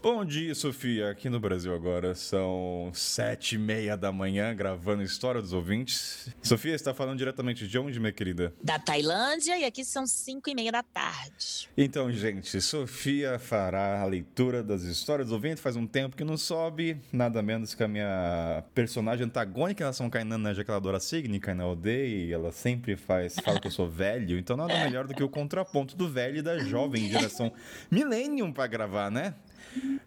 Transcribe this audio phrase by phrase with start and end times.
[0.00, 1.10] Bom dia, Sofia.
[1.10, 6.28] Aqui no Brasil agora são sete e meia da manhã, gravando História dos Ouvintes.
[6.40, 8.54] Sofia, está falando diretamente de onde, minha querida?
[8.62, 11.68] Da Tailândia e aqui são cinco e meia da tarde.
[11.76, 15.60] Então, gente, Sofia fará a leitura das Histórias dos Ouvintes.
[15.60, 20.06] Faz um tempo que não sobe, nada menos que a minha personagem antagônica em relação
[20.06, 20.54] a Kainan, né?
[20.54, 23.88] Já que ela adora Signy, Kainan odeia e ela sempre faz, fala que eu sou
[23.88, 24.38] velho.
[24.38, 27.52] Então, nada melhor do que o contraponto do velho e da jovem geração
[27.90, 29.34] Millennium para gravar, né?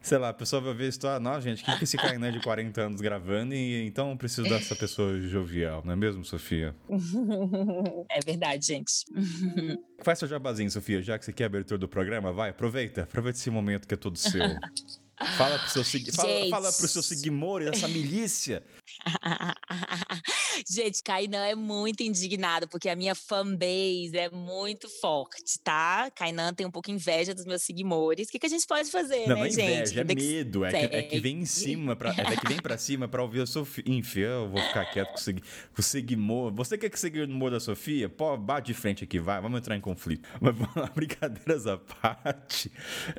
[0.02, 2.40] Sei lá, a pessoa vai ver a história, não, gente, quem que esse Kainan de
[2.40, 6.76] 40 anos gravando e então preciso dessa pessoa jovial, não é mesmo, Sofia?
[8.10, 9.06] É verdade, gente.
[10.04, 13.38] Faz seu jabazinho, Sofia, já que você quer a abertura do programa, vai, aproveita, aproveita
[13.38, 14.42] esse momento que é todo seu.
[15.38, 15.84] Fala pro seu,
[16.14, 18.64] fala, fala seu seguimores, essa milícia.
[20.70, 26.10] Gente, Kainan é muito indignado, porque a minha fanbase é muito forte, tá?
[26.12, 28.28] Kainan tem um pouco inveja dos meus seguidores.
[28.28, 29.62] O que, que a gente pode fazer, Não, né, não é gente?
[29.62, 30.66] inveja, é Vida que medo.
[30.66, 33.42] É que, é que vem em cima, pra, é que vem pra cima pra ouvir
[33.42, 33.84] a Sofia.
[33.88, 36.54] Enfim, eu vou ficar quieto com o, segui, com o seguimor.
[36.54, 38.10] Você quer que o seguimor da Sofia?
[38.10, 39.42] Pô, bate de frente aqui, vai.
[39.42, 40.28] Vamos entrar em conflito.
[40.40, 42.72] Mas vamos lá, brincadeiras à parte.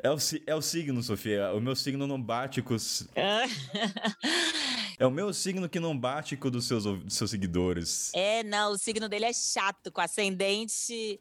[0.02, 1.52] É o, é o signo, Sofia.
[1.52, 3.08] O meu signo não bate com os.
[5.02, 8.12] É o meu signo que não bate com o dos seus, dos seus seguidores.
[8.14, 11.18] É, não, o signo dele é chato, com ascendente.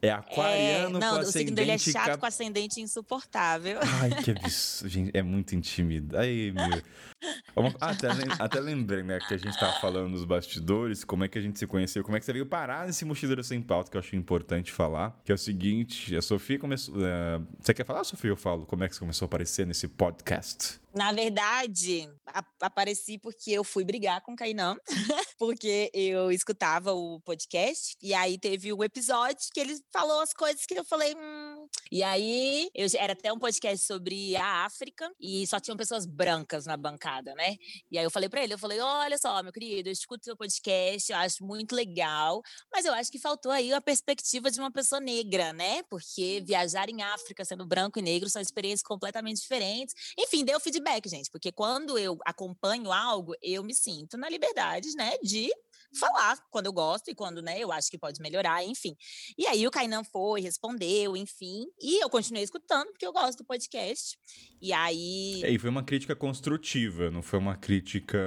[0.00, 3.80] É É, aquariano não, com o signo dele é ascendente chato cap- com ascendente insuportável.
[4.00, 4.88] Ai, que absurdo.
[4.88, 6.18] Gente, é muito intimidado.
[6.22, 6.82] Ai, meu.
[7.80, 8.06] Até,
[8.38, 11.58] até lembrei, né, que a gente tava falando nos bastidores, como é que a gente
[11.58, 14.14] se conheceu, como é que você veio parar nesse mochileiro sem pauta, que eu acho
[14.14, 15.20] importante falar.
[15.24, 16.94] Que é o seguinte, a Sofia começou.
[17.04, 18.30] eh, você quer falar, Sofia?
[18.30, 18.64] Eu falo.
[18.66, 20.78] Como é que você começou a aparecer nesse podcast?
[20.98, 22.12] Na verdade,
[22.60, 24.76] apareci porque eu fui brigar com o Kainan,
[25.38, 30.66] porque eu escutava o podcast e aí teve um episódio que ele falou as coisas
[30.66, 31.14] que eu falei.
[31.14, 31.66] Hum.
[31.90, 36.66] E aí, eu, era até um podcast sobre a África e só tinham pessoas brancas
[36.66, 37.56] na bancada, né?
[37.90, 40.36] E aí eu falei pra ele, eu falei, olha só, meu querido, eu escuto seu
[40.36, 44.72] podcast, eu acho muito legal, mas eu acho que faltou aí a perspectiva de uma
[44.72, 45.82] pessoa negra, né?
[45.84, 49.94] Porque viajar em África sendo branco e negro são experiências completamente diferentes.
[50.18, 55.16] Enfim, deu feedback, gente, porque quando eu acompanho algo, eu me sinto na liberdade, né,
[55.28, 55.50] de
[55.98, 58.94] falar quando eu gosto e quando, né, eu acho que pode melhorar, enfim.
[59.36, 63.44] E aí o Kainan foi, respondeu, enfim, e eu continuei escutando porque eu gosto do
[63.44, 64.18] podcast.
[64.60, 68.18] E aí E foi uma crítica construtiva, não foi uma crítica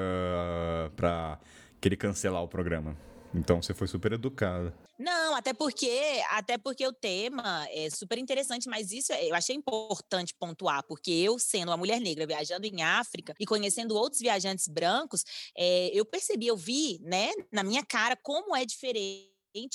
[0.95, 1.39] pra
[1.79, 2.97] querer cancelar o programa.
[3.33, 4.73] Então você foi super educada.
[4.99, 9.55] Não, até porque, até porque o tema é super interessante, mas isso é- eu achei
[9.55, 14.67] importante pontuar, porque eu, sendo uma mulher negra viajando em África e conhecendo outros viajantes
[14.67, 15.23] brancos,
[15.57, 19.30] é, eu percebi, eu vi, né, na minha cara como é diferente.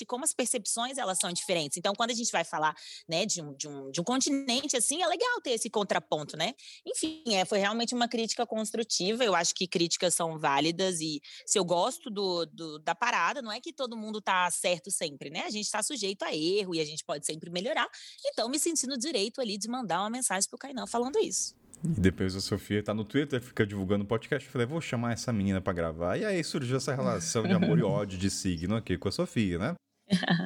[0.07, 1.77] Como as percepções elas são diferentes.
[1.77, 2.75] Então, quando a gente vai falar
[3.09, 6.55] né, de, um, de, um, de um continente assim, é legal ter esse contraponto, né?
[6.87, 9.25] Enfim, é, foi realmente uma crítica construtiva.
[9.25, 13.53] Eu acho que críticas são válidas e se eu gosto do, do- da parada, não
[13.53, 15.41] é que todo mundo tá certo sempre, né?
[15.43, 17.89] A gente está sujeito a erro e a gente pode sempre melhorar.
[18.25, 21.55] Então, me senti no direito ali de mandar uma mensagem pro Kainan falando isso.
[21.85, 24.47] E depois a Sofia tá no Twitter, fica divulgando o podcast.
[24.47, 26.17] Eu falei, vou chamar essa menina pra gravar.
[26.17, 29.59] E aí surgiu essa relação de amor e ódio de signo aqui com a Sofia,
[29.59, 29.75] né?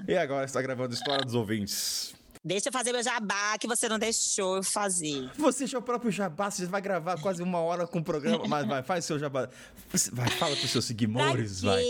[0.09, 2.15] E agora está gravando História dos Ouvintes.
[2.43, 5.31] Deixa eu fazer meu jabá que você não deixou eu fazer.
[5.37, 8.47] Você já é o próprio jabá, você vai gravar quase uma hora com o programa,
[8.49, 9.47] mas vai, faz seu jabá.
[10.13, 11.83] Vai, fala pros seus Pra seguidores, vai.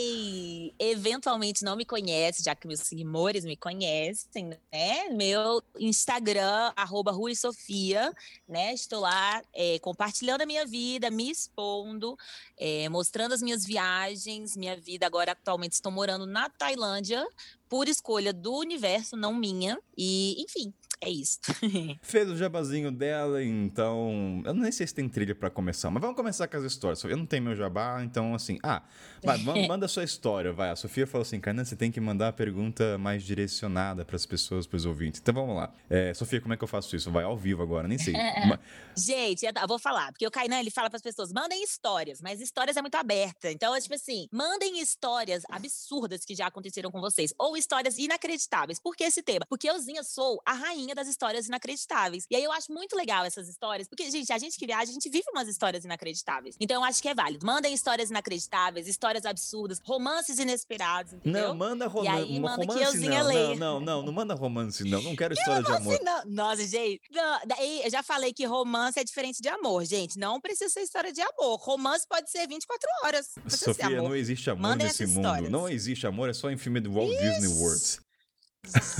[0.81, 5.11] Eventualmente não me conhece, já que meus seguidores me conhecem, né?
[5.11, 8.11] Meu Instagram, arroba Rui Sofia,
[8.49, 8.73] né?
[8.73, 12.17] Estou lá é, compartilhando a minha vida, me expondo,
[12.59, 15.05] é, mostrando as minhas viagens, minha vida.
[15.05, 17.27] Agora, atualmente, estou morando na Tailândia,
[17.69, 19.79] por escolha do universo, não minha.
[19.97, 21.39] E, enfim, é isso.
[22.03, 24.43] Fez o jabazinho dela, então.
[24.45, 27.03] Eu nem sei se tem trilha pra começar, mas vamos começar com as histórias.
[27.05, 28.59] Eu não tenho meu jabá, então assim.
[28.62, 28.83] Ah,
[29.25, 30.71] vai, manda a sua história, vai.
[30.71, 34.67] A Sofia falou assim: Carnan, você tem que mandar a pergunta mais direcionada pras pessoas,
[34.67, 35.21] pros ouvintes.
[35.21, 35.73] Então vamos lá.
[35.89, 37.11] É, Sofia, como é que eu faço isso?
[37.11, 38.12] Vai ao vivo agora, nem sei.
[38.47, 38.59] Ma-
[38.97, 42.41] Gente, eu vou falar, porque o Kainan, ele fala para as pessoas, mandem histórias, mas
[42.41, 43.50] histórias é muito aberta.
[43.50, 48.79] Então, é tipo assim, mandem histórias absurdas que já aconteceram com vocês, ou histórias inacreditáveis.
[48.79, 49.47] Por que esse tema?
[49.49, 52.25] Porque euzinha sou a rainha das histórias inacreditáveis.
[52.31, 54.93] E aí eu acho muito legal essas histórias, porque, gente, a gente que viaja, a
[54.94, 56.56] gente vive umas histórias inacreditáveis.
[56.61, 57.44] Então, eu acho que é válido.
[57.47, 61.49] Mandem histórias inacreditáveis, histórias absurdas, romances inesperados, entendeu?
[61.49, 62.85] Não, manda E roman aí, manda que romance.
[62.97, 63.49] euzinha Não, leia.
[63.49, 65.03] não, não, não, não manda romance, não.
[65.03, 65.94] Não quero história de amor.
[65.94, 66.25] Assim, não.
[66.27, 67.00] Nossa, gente.
[67.11, 70.19] não, daí eu já falei que romance é diferente de amor, gente.
[70.19, 71.59] Não precisa ser história de amor.
[71.61, 73.31] Romance pode ser 24 horas.
[73.43, 74.03] Não Sofia, amor.
[74.11, 75.25] não existe amor Mandem nesse mundo.
[75.26, 75.50] histórias.
[75.50, 78.00] Não existe amor, é só em filme do Walt Disney World.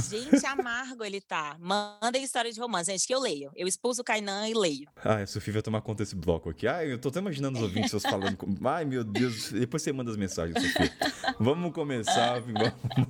[0.09, 1.57] Gente, amargo ele tá.
[1.61, 3.51] Mandem história de romance, gente, que eu leio.
[3.55, 4.89] Eu expulso o Kainan e leio.
[5.05, 6.67] Ai, a Sofia vai tomar conta desse bloco aqui.
[6.67, 8.37] Ai, eu tô até imaginando os ouvintes seus falando.
[8.37, 8.57] Com...
[8.67, 9.53] Ai, meu Deus.
[9.53, 10.93] Depois você manda as mensagens, Sofia.
[11.39, 12.41] Vamos começar.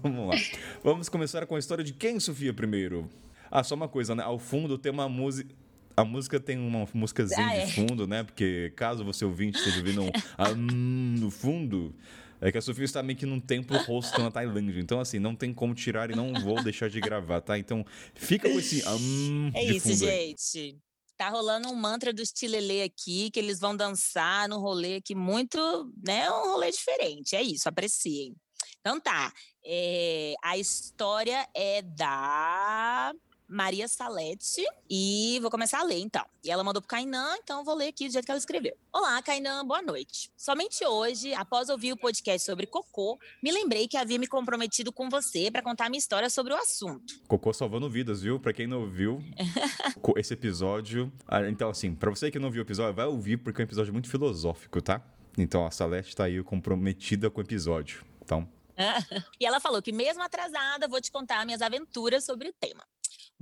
[0.02, 0.34] Vamos lá.
[0.82, 3.08] Vamos começar com a história de quem, Sofia, primeiro?
[3.50, 4.22] Ah, só uma coisa, né?
[4.22, 5.54] Ao fundo tem uma música.
[5.96, 7.66] A música tem uma músicazinha ah, é.
[7.66, 8.22] de fundo, né?
[8.22, 11.94] Porque caso você ouvinte esteja ouvindo um ah, no fundo,
[12.40, 14.80] é que a Sofia está meio que num templo rosto na Tailândia.
[14.80, 17.58] Então, assim, não tem como tirar e não vou deixar de gravar, tá?
[17.58, 17.84] Então,
[18.14, 18.82] fica com esse.
[18.88, 20.78] Um, é isso, gente.
[21.16, 25.92] Tá rolando um mantra do Tilelê aqui, que eles vão dançar num rolê aqui muito,
[26.02, 26.30] né?
[26.30, 27.36] Um rolê diferente.
[27.36, 28.34] É isso, apreciem.
[28.80, 29.30] Então tá.
[29.62, 33.12] É, a história é da
[33.50, 34.64] Maria Salete.
[34.88, 36.24] E vou começar a ler, então.
[36.44, 38.76] E ela mandou pro Kainan, então vou ler aqui do jeito que ela escreveu.
[38.92, 40.30] Olá, Kainan, boa noite.
[40.36, 45.10] Somente hoje, após ouvir o podcast sobre cocô, me lembrei que havia me comprometido com
[45.10, 47.20] você para contar minha história sobre o assunto.
[47.26, 48.38] Cocô salvando vidas, viu?
[48.38, 49.20] Para quem não ouviu
[50.16, 51.12] esse episódio.
[51.50, 53.92] Então, assim, para você que não viu o episódio, vai ouvir, porque é um episódio
[53.92, 55.02] muito filosófico, tá?
[55.36, 58.04] Então, a Salete tá aí comprometida com o episódio.
[58.22, 58.48] Então,
[59.38, 62.84] e ela falou que, mesmo atrasada, vou te contar minhas aventuras sobre o tema.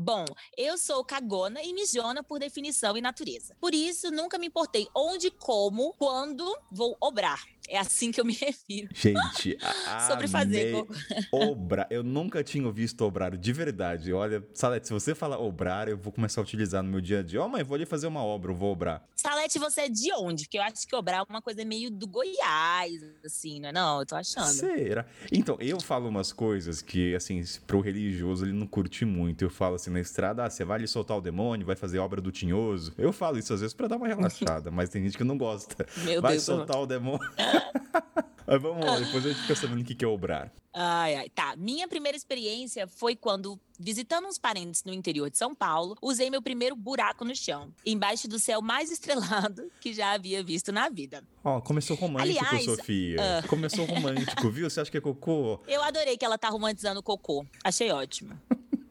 [0.00, 0.24] Bom,
[0.56, 3.56] eu sou cagona e mijona por definição e natureza.
[3.60, 7.42] Por isso, nunca me importei onde, como, quando vou obrar.
[7.68, 8.88] É assim que eu me refiro.
[8.94, 9.58] Gente,
[10.06, 10.84] sobre fazer
[11.32, 11.86] obra.
[11.90, 14.12] Eu nunca tinha visto obrar de verdade.
[14.12, 17.22] Olha, Salete, se você falar obrar, eu vou começar a utilizar no meu dia a
[17.22, 17.42] dia.
[17.42, 19.06] Ó, oh, mãe, vou ali fazer uma obra, eu vou obrar.
[19.14, 20.44] Salete, você é de onde?
[20.44, 23.72] Porque eu acho que obrar é uma coisa meio do Goiás, assim, não é?
[23.72, 24.46] Não, eu tô achando.
[24.46, 25.04] Será?
[25.30, 29.44] Então, eu falo umas coisas que, assim, pro religioso ele não curte muito.
[29.44, 32.20] Eu falo assim na estrada, ah, você vai ali soltar o demônio, vai fazer obra
[32.20, 32.92] do tinhoso.
[32.96, 35.86] Eu falo isso às vezes para dar uma relaxada, mas tem gente que não gosta.
[36.04, 37.28] Meu vai Deus soltar o demônio.
[38.48, 40.50] Mas vamos lá, depois a gente fica sabendo o que é obrar.
[40.72, 41.54] Ai, ai, tá.
[41.56, 46.40] Minha primeira experiência foi quando, visitando uns parentes no interior de São Paulo, usei meu
[46.40, 51.22] primeiro buraco no chão, embaixo do céu mais estrelado que já havia visto na vida.
[51.44, 53.16] Ó, oh, começou romântico, Aliás, Sofia.
[53.20, 53.48] Uh...
[53.48, 54.70] Começou romântico, viu?
[54.70, 55.60] Você acha que é cocô?
[55.68, 57.44] Eu adorei que ela tá romantizando o cocô.
[57.62, 58.38] Achei ótimo.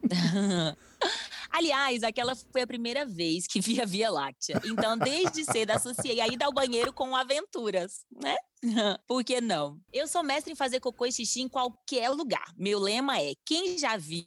[1.50, 4.60] Aliás, aquela foi a primeira vez que vi a Via Láctea.
[4.64, 8.36] Então, desde cedo, associei a ida ao banheiro com aventuras, né?
[9.06, 9.80] Por que não?
[9.92, 12.52] Eu sou mestre em fazer cocô e xixi em qualquer lugar.
[12.56, 14.24] Meu lema é: quem já viu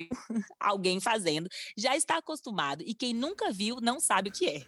[0.58, 4.66] alguém fazendo já está acostumado, e quem nunca viu não sabe o que é.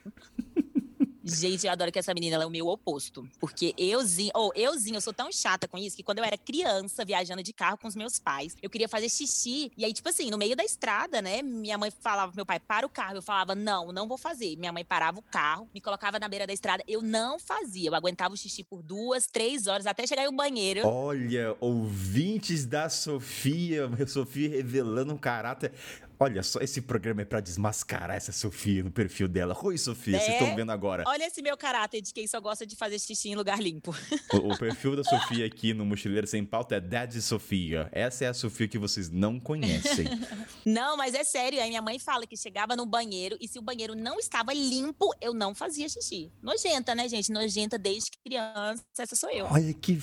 [1.28, 3.28] Gente, eu adoro que essa menina ela é o meu oposto.
[3.40, 6.38] Porque euzinho, ou oh, euzinho, eu sou tão chata com isso que quando eu era
[6.38, 9.72] criança, viajando de carro com os meus pais, eu queria fazer xixi.
[9.76, 11.42] E aí, tipo assim, no meio da estrada, né?
[11.42, 13.16] Minha mãe falava, meu pai, para o carro.
[13.16, 14.56] Eu falava, não, não vou fazer.
[14.56, 16.84] Minha mãe parava o carro, me colocava na beira da estrada.
[16.86, 17.90] Eu não fazia.
[17.90, 20.86] Eu aguentava o xixi por duas, três horas, até chegar no banheiro.
[20.86, 25.72] Olha, ouvintes da Sofia, Sofia revelando um caráter.
[26.18, 29.56] Olha só, esse programa é para desmascarar essa Sofia no perfil dela.
[29.62, 30.20] Oi, Sofia, é?
[30.20, 31.04] vocês estão vendo agora.
[31.06, 33.94] Olha esse meu caráter de quem só gosta de fazer xixi em lugar limpo.
[34.32, 37.88] O, o perfil da Sofia aqui no Mochileiro Sem Pauta é Dad Sofia.
[37.92, 40.06] Essa é a Sofia que vocês não conhecem.
[40.64, 41.60] não, mas é sério.
[41.60, 45.14] Aí minha mãe fala que chegava no banheiro e se o banheiro não estava limpo,
[45.20, 46.32] eu não fazia xixi.
[46.42, 47.30] Nojenta, né, gente?
[47.30, 48.82] Nojenta desde criança.
[48.98, 49.46] Essa sou eu.
[49.46, 49.98] Olha que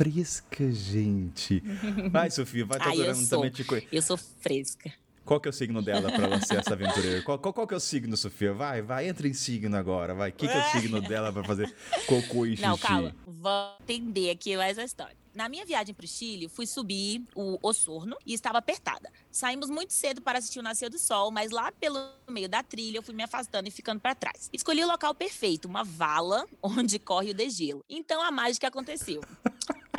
[0.00, 1.62] fresca, gente.
[2.10, 3.88] Vai, Sofia, vai, Ai, adorando também te conhecer.
[3.92, 4.90] Eu sou fresca.
[5.26, 7.20] Qual que é o signo dela para ela ser essa aventureira?
[7.22, 8.54] Qual, qual, qual, que é o signo, Sofia?
[8.54, 10.30] Vai, vai, entra em signo agora, vai.
[10.30, 11.72] O que, que é o signo dela para fazer
[12.06, 12.62] cocô e xixi?
[12.62, 13.14] Não, calma.
[13.26, 15.14] Vou entender aqui mais a história.
[15.32, 19.12] Na minha viagem para o Chile, fui subir o Osorno e estava apertada.
[19.30, 22.98] Saímos muito cedo para assistir o nascer do sol, mas lá pelo meio da trilha
[22.98, 24.50] eu fui me afastando e ficando para trás.
[24.52, 27.84] Escolhi o local perfeito, uma vala onde corre o degelo.
[27.88, 29.20] Então a mágica aconteceu.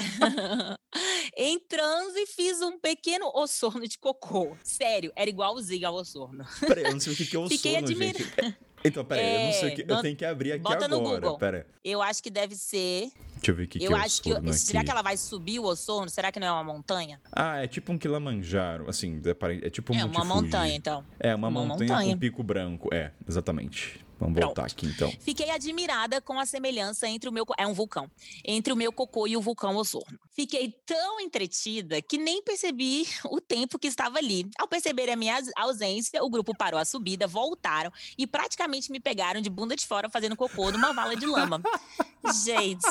[1.37, 4.55] em transe, fiz um pequeno ossorno de cocô.
[4.63, 6.45] Sério, era igualzinho ao ossorno.
[6.59, 8.15] Peraí, eu não sei o que é ossorno, Fiquei admir...
[8.17, 8.57] gente.
[8.83, 9.85] Então, peraí, é, eu não sei o que.
[9.87, 10.89] Eu tenho que abrir aqui bota agora.
[10.89, 11.37] No Google.
[11.37, 11.67] Pera.
[11.83, 13.11] Eu acho que deve ser.
[13.35, 14.53] Deixa eu ver o que, eu que é acho que aqui.
[14.53, 16.09] Será que ela vai subir o Ossorno?
[16.09, 17.21] Será que não é uma montanha?
[17.31, 21.05] Ah, é tipo um Kilimanjaro, assim, é, é tipo um É uma montanha, então.
[21.19, 22.89] É, uma, uma montanha, montanha com pico branco.
[22.91, 24.03] É, exatamente.
[24.21, 24.45] Vamos Pronto.
[24.49, 25.11] voltar aqui então.
[25.19, 27.43] Fiquei admirada com a semelhança entre o meu.
[27.57, 28.09] É um vulcão.
[28.45, 30.19] Entre o meu cocô e o vulcão Osorno.
[30.29, 34.47] Fiquei tão entretida que nem percebi o tempo que estava ali.
[34.59, 39.41] Ao perceber a minha ausência, o grupo parou a subida, voltaram e praticamente me pegaram
[39.41, 41.59] de bunda de fora fazendo cocô numa vala de lama.
[42.45, 42.85] Gente.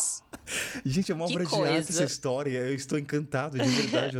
[0.84, 2.04] Gente, é uma obra de arte essa coisa.
[2.04, 2.58] história.
[2.58, 4.16] Eu estou encantado, de verdade.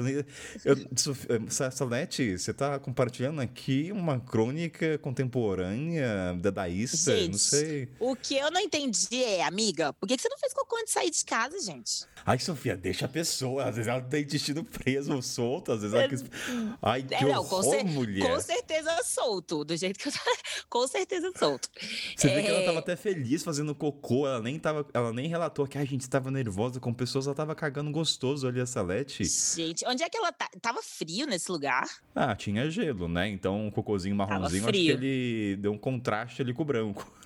[0.65, 0.77] Eu,
[1.29, 7.89] eh, Salete, você está compartilhando aqui uma crônica contemporânea, dadaísta, não Gente, sei.
[7.99, 10.87] O que eu não entendi é, amiga, por que que você não fez cocô antes
[10.89, 12.05] de sair de casa, gente?
[12.25, 13.65] Ai, Sofia, deixa a pessoa.
[13.65, 16.25] Às vezes ela tem intestino preso ou solto, às vezes ela quis...
[16.83, 18.29] Ai, que É, não, com, horror, cer- mulher.
[18.29, 20.19] com certeza solto, do jeito que eu tô...
[20.69, 21.69] Com certeza solto.
[22.17, 25.27] Você vê que ela É, tava até feliz fazendo cocô, ela nem, tava, ela nem
[25.27, 28.67] relatou que "Ai, a gente estava nervosa com pessoas, ela tava cagando gostoso ali, a
[28.67, 29.25] Salete.
[29.25, 30.49] Gente, onde é que ela tá?
[30.63, 31.89] Tava frio nesse lugar?
[32.15, 33.29] Ah, tinha gelo, né?
[33.29, 36.90] Então um cocôzinho marronzinho, acho que ele deu um contraste ali com o branco.
[36.91, 37.20] 痛苦。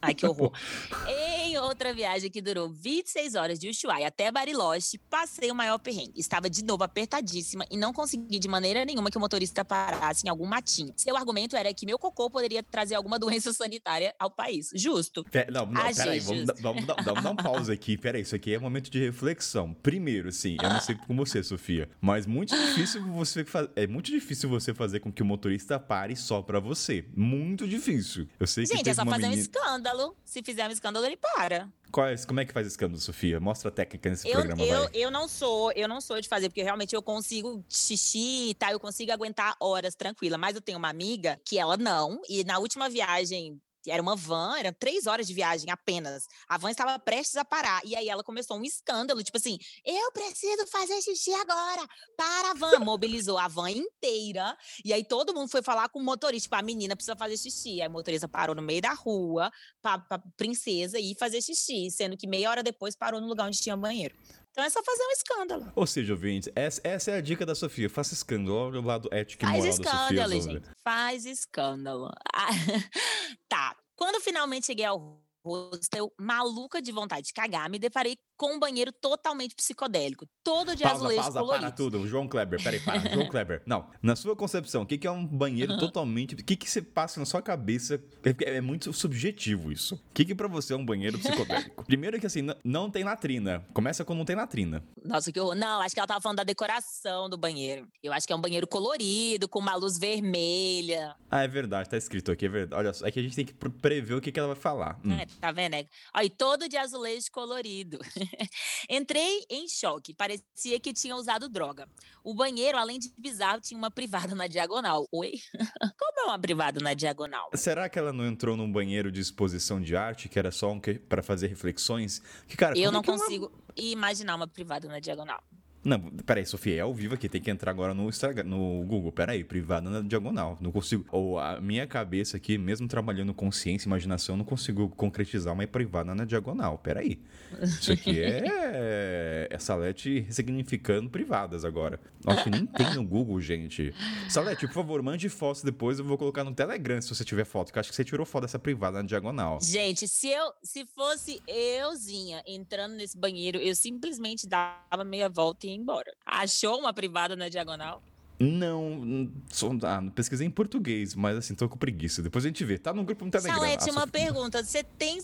[0.00, 0.52] Ai, que horror.
[1.08, 6.12] em outra viagem que durou 26 horas de Ushuaia até Bariloche, passei o maior perrengue.
[6.16, 10.30] Estava de novo apertadíssima e não consegui de maneira nenhuma que o motorista parasse em
[10.30, 10.92] algum matinho.
[10.96, 14.70] Seu argumento era que meu cocô poderia trazer alguma doença sanitária ao país.
[14.74, 15.24] Justo.
[15.50, 17.96] Não, não, Ah, peraí, gente, vamos, dar- vamos, vamos dar um pause aqui.
[17.96, 19.74] Peraí, isso aqui é um momento de reflexão.
[19.74, 23.44] Primeiro, sim, eu não sei com você, Sofia, mas muito difícil você
[23.76, 27.04] é muito difícil você fazer com que o motorista pare só pra você.
[27.16, 28.28] Muito difícil.
[28.38, 29.42] Eu sei que Gente, é teve só fazer um menina...
[29.88, 30.16] escândalo.
[30.24, 31.68] Se fizer um escândalo, ele para.
[31.90, 33.40] Qual é- como é que faz escândalo, Sofia?
[33.40, 34.90] Mostra a técnica nesse Eu, programa, eu, vai.
[34.92, 38.70] eu não sou, eu não sou de fazer, porque realmente eu consigo xixi e tal,
[38.72, 40.36] eu consigo aguentar horas tranquila.
[40.36, 43.60] Mas eu tenho uma amiga que ela não, e na última viagem.
[43.86, 46.26] Era uma van, eram três horas de viagem apenas.
[46.48, 47.80] A van estava prestes a parar.
[47.84, 51.86] E aí ela começou um escândalo, tipo assim: eu preciso fazer xixi agora.
[52.16, 52.78] Para a van.
[52.80, 54.56] Mobilizou a van inteira.
[54.84, 56.44] E aí todo mundo foi falar com o motorista.
[56.44, 57.80] Tipo, a menina precisa fazer xixi.
[57.80, 59.50] Aí o motorista parou no meio da rua
[59.82, 59.98] pra
[60.36, 64.16] princesa ir fazer xixi, sendo que meia hora depois parou no lugar onde tinha banheiro.
[64.58, 65.72] Então é só fazer um escândalo.
[65.76, 67.88] Ou seja, ouvintes, essa, essa é a dica da Sofia.
[67.88, 68.56] Faça escândalo.
[68.56, 69.92] Olha o lado ético e Faz moral da Sofia.
[69.92, 70.54] escândalo, Zouve.
[70.58, 70.70] gente.
[70.82, 72.10] Faz escândalo.
[72.34, 72.48] Ah,
[73.48, 73.76] tá.
[73.94, 78.92] Quando finalmente cheguei ao hostel, maluca de vontade de cagar, me deparei com um banheiro
[78.92, 81.68] totalmente psicodélico, todo de Pausa, azulejos pausa, coloridos.
[81.68, 82.06] para tudo.
[82.08, 83.00] João Kleber, peraí, para.
[83.12, 83.62] João Kleber.
[83.66, 86.34] Não, na sua concepção, o que que é um banheiro totalmente...
[86.34, 88.02] O que que você passa na sua cabeça?
[88.24, 89.96] É, é muito subjetivo isso.
[89.96, 91.82] O que que pra você é um banheiro psicodélico?
[91.84, 93.66] Primeiro que assim, não tem latrina.
[93.74, 94.82] Começa com não tem latrina.
[95.04, 95.54] Nossa, que horror.
[95.56, 97.88] Não, acho que ela tava falando da decoração do banheiro.
[98.02, 101.14] Eu acho que é um banheiro colorido, com uma luz vermelha.
[101.30, 102.80] Ah, é verdade, tá escrito aqui, é verdade.
[102.80, 104.56] Olha só, é que a gente tem que pre- prever o que que ela vai
[104.56, 104.98] falar.
[105.04, 105.12] Hum.
[105.12, 105.72] É, tá vendo?
[105.72, 105.86] né?
[106.14, 107.98] Olha, e todo de azulejo colorido.
[108.88, 110.14] Entrei em choque.
[110.14, 111.88] Parecia que tinha usado droga.
[112.22, 115.06] O banheiro, além de bizarro, tinha uma privada na diagonal.
[115.12, 115.32] Oi?
[115.98, 117.50] Como é uma privada na diagonal?
[117.54, 120.80] Será que ela não entrou num banheiro de exposição de arte, que era só um
[120.80, 122.20] que, pra fazer reflexões?
[122.46, 125.42] Que, cara, Eu não é consigo imaginar uma privada na diagonal.
[125.88, 129.10] Não, peraí, Sofia, é ao vivo aqui, tem que entrar agora no, Instagram, no Google.
[129.10, 130.58] Peraí, privada na diagonal.
[130.60, 131.06] Não consigo.
[131.10, 136.14] Ou a minha cabeça aqui, mesmo trabalhando consciência e imaginação, não consigo concretizar uma privada
[136.14, 136.78] na diagonal.
[136.78, 137.18] Peraí.
[137.62, 139.48] Isso aqui é.
[139.50, 141.98] É Salete ressignificando privadas agora.
[142.26, 143.94] Acho que nem tem no Google, gente.
[144.28, 147.72] Salete, por favor, mande fotos depois, eu vou colocar no Telegram se você tiver foto,
[147.72, 149.58] que eu acho que você tirou foto dessa privada na diagonal.
[149.62, 155.70] Gente, se eu, se fosse euzinha entrando nesse banheiro, eu simplesmente dava meia volta e
[155.78, 156.12] embora.
[156.26, 158.02] Achou uma privada na diagonal?
[158.40, 162.22] Não, hum, só, ah, pesquisei em português, mas assim, tô com preguiça.
[162.22, 162.78] Depois a gente vê.
[162.78, 163.58] Tá no grupo no Telegram.
[163.58, 164.62] Salete, A uma pergunta.
[164.62, 165.20] Você tem.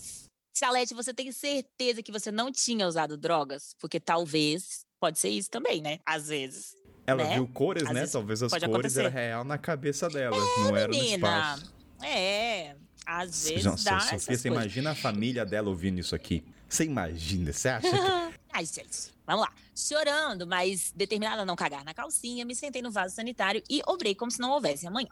[0.53, 3.75] Salete, você tem certeza que você não tinha usado drogas?
[3.79, 4.85] Porque talvez.
[4.99, 5.99] Pode ser isso também, né?
[6.05, 6.73] Às vezes.
[7.07, 7.35] Ela né?
[7.35, 8.07] viu cores, Às né?
[8.07, 9.01] Talvez as cores acontecer.
[9.01, 11.15] eram real na cabeça dela, não era no Menina.
[11.15, 11.73] espaço.
[12.03, 12.75] É.
[13.05, 14.45] Às vezes Nossa, dá Sofia, você coisas.
[14.45, 16.43] imagina a família dela ouvindo isso aqui.
[16.67, 17.53] Você imagina?
[17.53, 17.95] Você acha que...
[18.55, 19.53] Ai, gente, vamos lá.
[19.75, 24.15] Chorando, mas determinada a não cagar na calcinha, me sentei no vaso sanitário e obrei
[24.15, 25.09] como se não houvesse amanhã.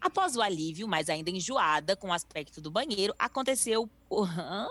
[0.00, 4.66] Após o alívio, mas ainda enjoada com o aspecto do banheiro, aconteceu o Hã?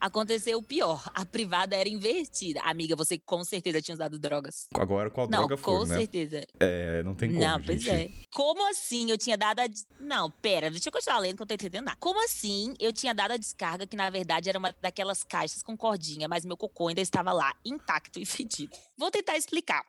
[0.00, 1.02] aconteceu o pior.
[1.14, 2.60] A privada era invertida.
[2.60, 4.66] Amiga, você com certeza tinha usado drogas.
[4.74, 5.96] Agora qual não, droga com for, né?
[5.96, 6.44] certeza.
[6.60, 8.12] É, não tem como, Não, pois gente.
[8.20, 8.26] é.
[8.30, 9.66] Como assim eu tinha dado a.
[9.98, 11.96] Não, pera, deixa eu continuar lendo que eu não tô entendendo nada.
[11.98, 15.76] Como assim eu tinha dado a descarga que na verdade era uma daquelas caixas com
[15.76, 18.76] cordinha, mas meu cocô ainda estava lá, intacto e fedido?
[18.98, 19.84] Vou tentar explicar.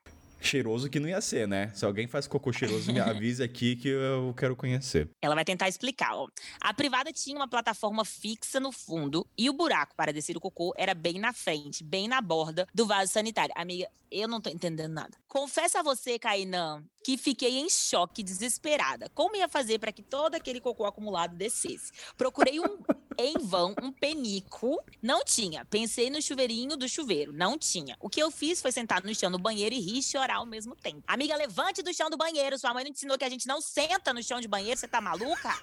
[0.46, 1.72] Cheiroso que não ia ser, né?
[1.74, 5.10] Se alguém faz cocô cheiroso, me avise aqui que eu quero conhecer.
[5.22, 6.16] Ela vai tentar explicar.
[6.16, 6.28] Ó.
[6.62, 10.74] A privada tinha uma plataforma fixa no fundo e o buraco para descer o cocô
[10.78, 13.54] era bem na frente, bem na borda do vaso sanitário.
[13.58, 15.18] Amiga, eu não tô entendendo nada.
[15.28, 19.10] Confesso a você, Kainan, que fiquei em choque, desesperada.
[19.14, 21.92] Como ia fazer para que todo aquele cocô acumulado descesse?
[22.16, 22.78] Procurei um
[23.18, 24.82] em vão um penico.
[25.02, 25.66] Não tinha.
[25.66, 27.34] Pensei no chuveirinho do chuveiro.
[27.34, 27.98] Não tinha.
[28.00, 30.46] O que eu fiz foi sentar no chão do banheiro e rir e chorar ao
[30.46, 31.04] mesmo tempo.
[31.08, 32.58] Amiga, levante do chão do banheiro.
[32.58, 34.80] Sua mãe não ensinou que a gente não senta no chão de banheiro.
[34.80, 35.60] Você tá maluca?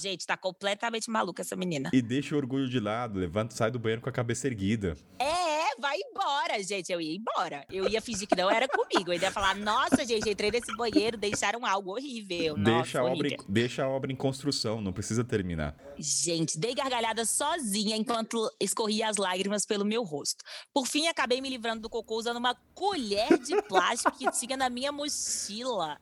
[0.00, 1.90] Gente, tá completamente maluca essa menina.
[1.92, 4.96] E deixa o orgulho de lado, levanta, sai do banheiro com a cabeça erguida.
[5.18, 6.92] É, vai embora, gente.
[6.92, 7.64] Eu ia embora.
[7.70, 9.12] Eu ia fingir que não era comigo.
[9.12, 12.54] Eu ia falar, nossa, gente, entrei nesse banheiro, deixaram algo horrível.
[12.54, 15.76] Deixa, nossa, a, obra em, deixa a obra em construção, não precisa terminar.
[15.98, 20.44] Gente, dei gargalhada sozinha enquanto escorria as lágrimas pelo meu rosto.
[20.72, 24.68] Por fim, acabei me livrando do cocô usando uma colher de plástico que tinha na
[24.68, 25.98] minha mochila.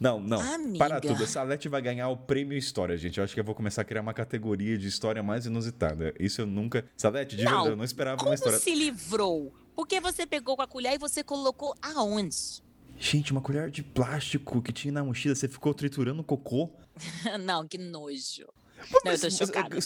[0.00, 0.40] Não, não.
[0.40, 0.78] Amiga.
[0.78, 1.24] Para tudo.
[1.24, 3.18] A Salete vai ganhar o prêmio História, gente.
[3.18, 6.14] Eu acho que eu vou começar a criar uma categoria de história mais inusitada.
[6.18, 6.84] Isso eu nunca.
[6.96, 8.58] Salete, de Não, verdade, eu não esperava Como uma história.
[8.58, 9.52] se livrou?
[9.74, 12.62] Porque você pegou com a colher e você colocou aonde?
[12.98, 16.70] Gente, uma colher de plástico que tinha na mochila, você ficou triturando cocô?
[17.40, 18.46] não, que nojo.
[18.90, 19.76] Pô, Não, eu tô chocada.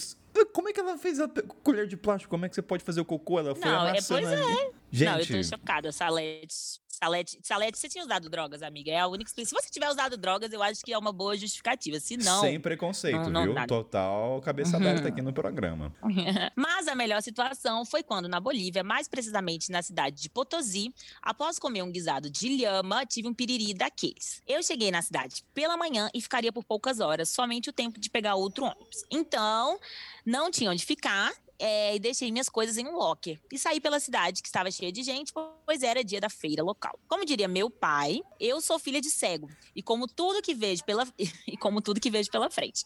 [0.52, 1.28] Como é que ela fez a
[1.62, 2.31] colher de plástico?
[2.31, 3.38] Como é que você pode fazer o cocô?
[3.38, 4.71] Ela foi Não, é, amassando pois ali.
[4.90, 6.54] Gente, Não, eu tô chocada, Salete.
[7.02, 8.92] Salete, Salete, você tinha usado drogas, amiga.
[8.92, 9.28] É a única.
[9.35, 11.99] Se você tiver usado drogas, eu acho que é uma boa justificativa.
[11.99, 12.40] Se não.
[12.42, 13.54] sem preconceito, não- não viu?
[13.54, 13.66] dá.
[13.66, 14.82] Total cabeça Uhum.
[14.88, 15.92] aberta aqui no programa.
[16.54, 21.59] Mas a melhor situação foi quando, na Bolívia, mais precisamente na cidade de Potosí, após
[21.59, 24.40] comer um guisado de lhama, tive um piriri daqueles.
[24.47, 28.09] Eu cheguei na cidade pela manhã e ficaria por poucas horas, somente o tempo de
[28.09, 29.04] pegar outro ônibus.
[29.11, 29.76] Então,
[30.25, 31.32] não tinha onde ficar.
[31.62, 33.40] É, e deixei minhas coisas em um locker.
[33.52, 36.99] E saí pela cidade, que estava cheia de gente, pois era dia da feira local.
[37.07, 39.49] Como diria meu pai, eu sou filha de cego.
[39.76, 41.07] E como tudo que vejo pela,
[41.47, 42.83] e como tudo que vejo pela frente.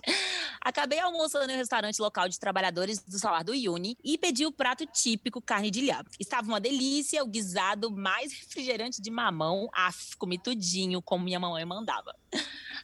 [0.60, 4.52] Acabei almoçando em um restaurante local de trabalhadores do salar do Uni e pedi o
[4.52, 6.04] prato típico carne de lhama.
[6.20, 9.70] Estava uma delícia, o guisado mais refrigerante de mamão.
[9.72, 12.14] Af, comi tudinho, como minha mamãe mandava.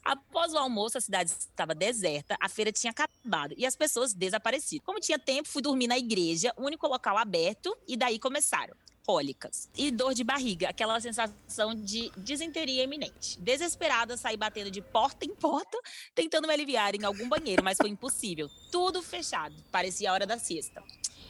[0.05, 4.85] Após o almoço, a cidade estava deserta, a feira tinha acabado e as pessoas desaparecidas.
[4.85, 8.75] Como tinha tempo, fui dormir na igreja, único local aberto, e daí começaram.
[9.05, 13.39] Cólicas e dor de barriga, aquela sensação de desinteria iminente.
[13.41, 15.77] Desesperada, saí batendo de porta em porta,
[16.15, 18.49] tentando me aliviar em algum banheiro, mas foi impossível.
[18.71, 20.83] Tudo fechado, parecia a hora da siesta.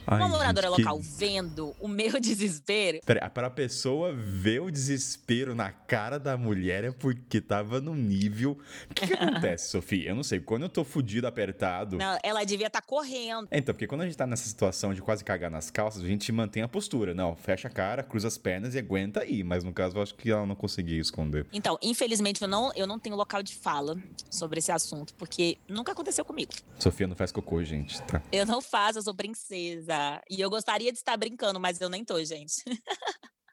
[0.05, 4.61] Ai, Uma moradora gente, que- local vendo o meu desespero, Pera, para a pessoa ver
[4.61, 8.57] o desespero na cara da mulher é porque tava no nível.
[8.89, 10.09] O que, que acontece, Sofia?
[10.09, 10.39] Eu não sei.
[10.39, 11.97] Quando eu tô fudido, apertado.
[11.97, 13.47] não, ela devia estar correndo.
[13.51, 16.31] Então, porque quando a gente tá nessa situação de quase cagar nas calças, a gente
[16.31, 17.13] mantém a postura.
[17.13, 19.43] Não, fecha a cara, cruza as pernas e aguenta aí.
[19.43, 21.45] Mas no caso, eu acho que ela não conseguia esconder.
[21.53, 23.97] Então, infelizmente, eu não, eu não tenho local de fala
[24.29, 26.51] sobre esse assunto, porque nunca aconteceu comigo.
[26.79, 28.21] Sofia não faz cocô, gente, tá?
[28.31, 29.92] Eu não faço, eu sou princesa.
[30.29, 32.63] E eu gostaria de estar brincando, mas eu nem tô, gente.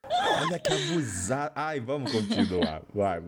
[0.04, 1.52] Olha que abusado.
[1.54, 2.82] Ai, vamos continuar.
[2.94, 3.22] Vai.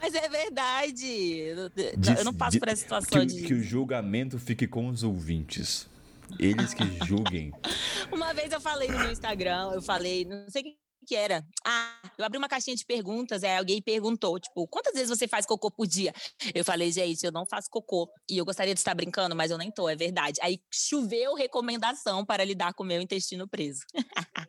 [0.00, 1.06] Mas é verdade.
[1.06, 3.42] Eu- não passo por essa Que, situação o- de.
[3.42, 5.88] que o julgamento fique com os ouvintes.
[6.38, 7.52] Eles que julguem.
[8.12, 10.64] Uma vez eu falei no meu Instagram, eu falei, não sei o
[11.08, 11.42] que era.
[11.64, 15.46] Ah, eu abri uma caixinha de perguntas, aí alguém perguntou, tipo, quantas vezes você faz
[15.46, 16.12] cocô por dia?
[16.54, 18.10] Eu falei, gente, eu não faço cocô.
[18.30, 20.38] E eu gostaria de estar brincando, mas eu nem tô, é verdade.
[20.42, 23.80] Aí choveu recomendação para lidar com o meu intestino preso.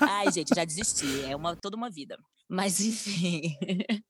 [0.00, 1.24] Ai, gente, já desisti.
[1.24, 2.18] É uma, toda uma vida.
[2.48, 3.56] Mas, enfim.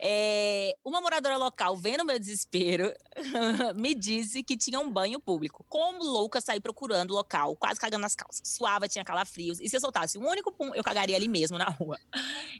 [0.00, 2.92] É, uma moradora local, vendo meu desespero,
[3.74, 5.64] me disse que tinha um banho público.
[5.68, 8.42] Como louca, saí procurando o local, quase cagando nas calças.
[8.44, 9.58] Suava, tinha calafrios.
[9.60, 11.98] E se eu soltasse um único pum, eu cagaria ali mesmo, na rua.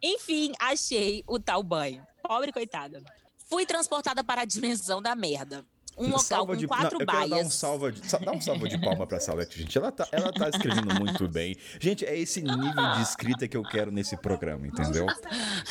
[0.02, 2.07] Enfim, achei o tal banho.
[2.22, 3.02] Pobre coitada.
[3.48, 5.64] Fui transportada para a dimensão da merda.
[5.98, 7.54] Um local Salva com de, quatro não, eu quero dar um baias.
[7.54, 9.76] salva de, dá um salva de palma pra Salete, gente.
[9.76, 11.56] Ela tá, ela tá escrevendo muito bem.
[11.80, 15.06] Gente, é esse nível de escrita que eu quero nesse programa, entendeu?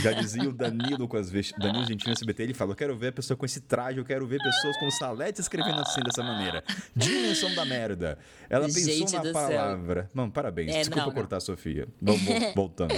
[0.01, 1.29] Já dizia o Danilo com as.
[1.31, 4.05] Danilo Gentili no SBT, ele fala: Eu quero ver a pessoa com esse traje, eu
[4.05, 6.63] quero ver pessoas como Salete escrevendo assim, dessa maneira.
[6.95, 8.17] Dimensão da merda.
[8.49, 9.33] Ela pensou Gente na do céu.
[9.33, 10.09] palavra.
[10.13, 10.71] Mano, parabéns.
[10.73, 11.13] É, Desculpa não, não.
[11.13, 11.87] cortar, Sofia.
[12.01, 12.93] Vamos vol- voltando.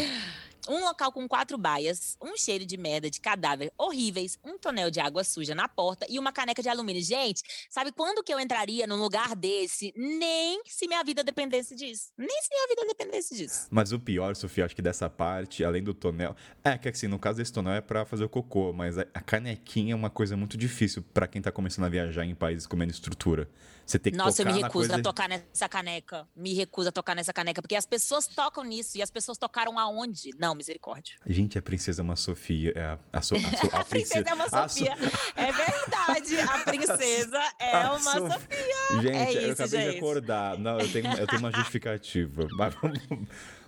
[0.68, 5.00] Um local com quatro baias, um cheiro de merda, de cadáver horríveis, um tonel de
[5.00, 7.02] água suja na porta e uma caneca de alumínio.
[7.02, 9.94] Gente, sabe quando que eu entraria num lugar desse?
[9.96, 12.12] Nem se minha vida dependesse disso.
[12.18, 13.68] Nem se minha vida dependesse disso.
[13.70, 16.36] Mas o pior, Sofia, acho que dessa parte, além do tonel.
[16.64, 19.94] É que assim, no caso desse tonel é pra fazer o cocô, mas a, canequinha
[19.94, 22.96] é uma coisa muito difícil pra quem tá começando a viajar em países com menos
[22.96, 23.50] estrutura.
[23.90, 24.96] Você tem que Nossa, eu me recuso coisa...
[24.98, 26.28] a tocar nessa caneca.
[26.36, 29.80] Me recuso a tocar nessa caneca, porque as pessoas tocam nisso e as pessoas tocaram
[29.80, 30.30] aonde?
[30.38, 31.16] Não, misericórdia.
[31.26, 32.72] Gente, a princesa é uma Sofia.
[32.76, 34.96] É a, a, so- a, so- a A princesa é uma a so- Sofia.
[35.36, 39.02] É verdade, a princesa é a uma Sof- Sofia.
[39.02, 39.98] Gente, É eu isso, acabei de gente.
[39.98, 40.58] acordar.
[40.60, 42.48] Não, eu tenho, eu tenho uma justificativa.
[42.56, 43.00] Mas vamos.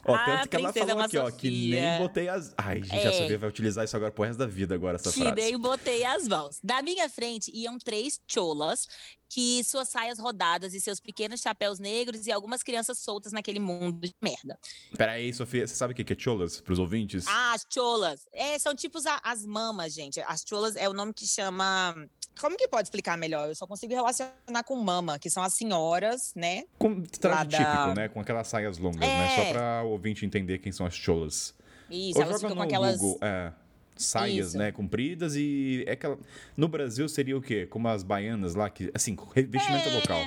[0.04, 1.98] Ó, Ah, tanto que ela princesa é falou aqui, ó, que nem Sofia.
[2.00, 2.54] botei as.
[2.58, 3.22] Ai, gente, a É.
[3.22, 5.30] Sofia vai utilizar isso agora pro resto da vida, agora, essa frase.
[5.30, 6.60] Tirei e botei as mãos.
[6.64, 8.88] Da minha frente iam três cholas
[9.34, 14.02] que suas saias rodadas e seus pequenos chapéus negros e algumas crianças soltas naquele mundo
[14.02, 14.60] de merda.
[14.98, 17.26] Peraí, Sofia, você sabe o que é cholas pros ouvintes?
[17.30, 18.28] Ah, as cholas.
[18.34, 20.20] É, são tipos a, as mamas, gente.
[20.28, 21.96] As cholas é o nome que chama.
[22.42, 23.48] Como que pode explicar melhor?
[23.48, 26.64] Eu só consigo relacionar com mama, que são as senhoras, né?
[26.78, 28.10] Com traje Lá típico, da- né?
[28.10, 29.36] Com aquelas saias longas, né?
[29.38, 29.54] Só É.
[29.54, 31.54] pra o ouvinte entender quem são as cholas.
[31.90, 32.98] Isso, Ou elas ficam com aquelas.
[32.98, 33.54] Google, é,
[33.96, 34.58] saias, Isso.
[34.58, 36.18] né, compridas e é aquela...
[36.58, 37.66] No Brasil seria o quê?
[37.68, 39.96] Como as baianas lá, que, assim, vestimenta É.
[39.96, 40.26] local.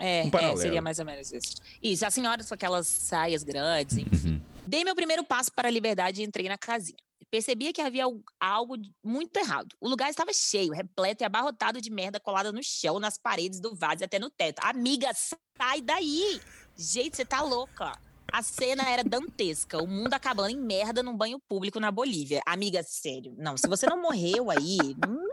[0.00, 1.56] É, Um é, seria mais ou menos isso.
[1.82, 4.28] Isso, as senhoras com aquelas saias grandes, enfim.
[4.30, 4.40] Uhum.
[4.66, 6.96] Dei meu primeiro passo para a liberdade e entrei na casinha.
[7.30, 9.74] Percebia que havia al- algo muito errado.
[9.80, 13.74] O lugar estava cheio, repleto e abarrotado de merda colada no chão, nas paredes do
[13.74, 14.60] vaso e até no teto.
[14.62, 16.40] Amiga, sai daí!
[16.76, 17.98] Gente, você tá louca.
[18.30, 22.42] A cena era dantesca, o mundo acabando em merda num banho público na Bolívia.
[22.46, 23.34] Amiga, sério.
[23.38, 25.28] Não, se você não morreu aí, não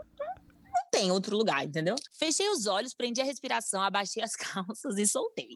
[0.96, 1.94] tem outro lugar, entendeu?
[2.18, 5.48] Fechei os olhos, prendi a respiração, abaixei as calças e soltei.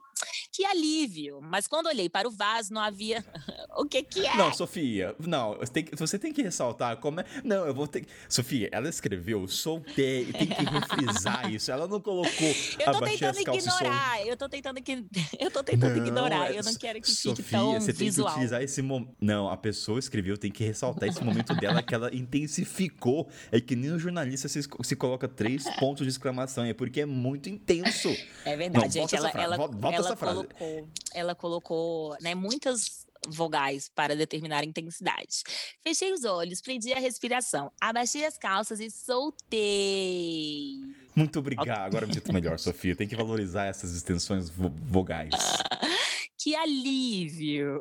[0.52, 1.40] Que alívio!
[1.40, 3.24] Mas quando olhei para o vaso, não havia.
[3.78, 4.36] o que que é?
[4.36, 7.24] Não, Sofia, não, você tem, que- você tem que ressaltar como é.
[7.42, 8.06] Não, eu vou ter.
[8.28, 11.70] Sofia, ela escreveu, soltei, tem que refrisar isso.
[11.72, 12.30] Ela não colocou.
[12.78, 15.04] Eu tô abaixei tentando as calças e sol- ignorar, eu tô tentando que
[15.38, 18.12] eu tô tentando Não, ignorar, é- eu não quero que Sofia, fique tão você tem
[18.12, 19.14] que utilizar esse momento.
[19.20, 23.28] Não, a pessoa escreveu, tem que ressaltar esse momento dela que ela intensificou.
[23.50, 27.06] É que nem o jornalista se, se coloca três pontos de exclamação, é porque é
[27.06, 28.08] muito intenso.
[28.44, 30.34] É verdade, Não, gente, ela ela, volta ela essa frase.
[30.36, 35.42] colocou, ela colocou, né, muitas vogais para determinar a intensidade.
[35.82, 40.74] Fechei os olhos, prendi a respiração, abaixei as calças e soltei.
[41.14, 41.68] Muito obrigado.
[41.86, 42.96] Agora me sinto melhor, Sofia.
[42.96, 45.30] Tem que valorizar essas extensões vo- vogais.
[46.42, 47.80] Que alívio!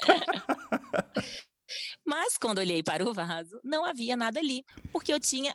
[2.04, 5.54] Mas quando olhei para o vaso, não havia nada ali, porque eu tinha.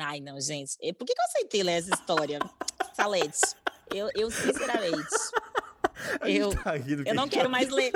[0.00, 0.76] Ai, não, gente.
[0.94, 2.38] Por que, que eu aceitei ler essa história?
[2.94, 3.38] Salete,
[3.94, 5.06] eu, eu sinceramente,
[6.22, 7.92] eu- tá eu não quero mais ler.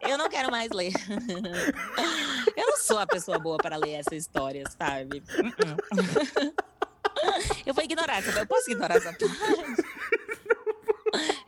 [0.00, 0.92] Eu não quero mais ler.
[2.56, 5.22] Eu não sou a pessoa boa para ler essa história, sabe?
[5.28, 6.54] Uh-uh.
[7.66, 8.30] Eu vou ignorar essa.
[8.38, 9.24] Eu posso ignorar essa parte?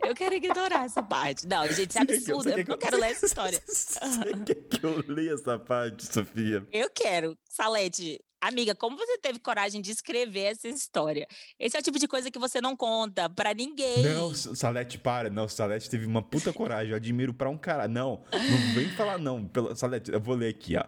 [0.05, 1.47] Eu quero ignorar essa parte.
[1.47, 2.55] Não, gente, isso é quer que eu- absurdo.
[2.57, 3.63] que não eu- quero ler essa história.
[3.67, 6.67] Você quer que eu leia essa parte, Sofia?
[6.73, 7.39] Eu quero.
[7.49, 11.27] Salete, amiga, como você teve coragem de escrever essa história?
[11.59, 14.03] Esse é o tipo de coisa que você não conta pra ninguém.
[14.03, 15.31] Não, Salete, para.
[15.31, 16.91] Não, Salete teve uma puta coragem.
[16.91, 17.87] Eu admiro pra um cara.
[17.87, 19.47] Não, não vem falar não.
[19.47, 19.75] Pela...
[19.75, 20.85] Salete, eu vou ler aqui, ó.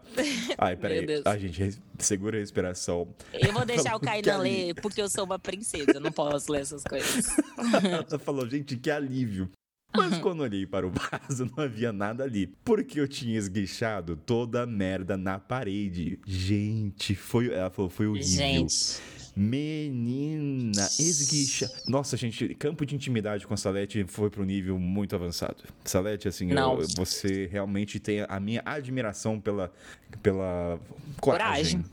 [0.58, 1.22] Ai, peraí.
[1.24, 3.14] Ai, gente, segura a respiração.
[3.32, 5.92] Eu vou deixar o Kainan ler, porque eu sou uma princesa.
[5.94, 7.36] Eu não posso ler essas coisas.
[8.10, 9.50] Ela falou, gente, que alívio.
[9.94, 12.46] Mas quando olhei para o vaso, não havia nada ali.
[12.64, 16.18] Porque eu tinha esguichado toda a merda na parede.
[16.26, 17.52] Gente, foi.
[17.52, 18.28] Ela falou, foi horrível.
[18.28, 19.00] Gente.
[19.34, 21.70] Menina, esguicha.
[21.88, 25.56] Nossa, gente, campo de intimidade com a Salete foi pro nível muito avançado.
[25.84, 26.56] Salete, assim, eu-
[26.96, 29.72] você realmente tem a minha admiração pela,
[30.22, 30.78] pela
[31.20, 31.80] coragem.
[31.80, 31.84] Coragem.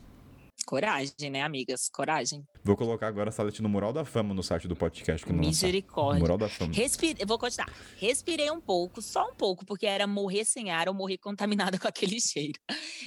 [0.70, 1.88] Coragem, né, amigas?
[1.88, 2.46] Coragem.
[2.62, 5.32] Vou colocar agora a Salete no Mural da Fama no site do podcast que.
[5.32, 6.20] Misericórdia.
[6.20, 6.72] Mural da Fama.
[6.72, 7.24] Respire...
[7.24, 7.74] Vou continuar.
[7.96, 11.88] Respirei um pouco, só um pouco, porque era morrer sem ar ou morrer contaminada com
[11.88, 12.56] aquele cheiro.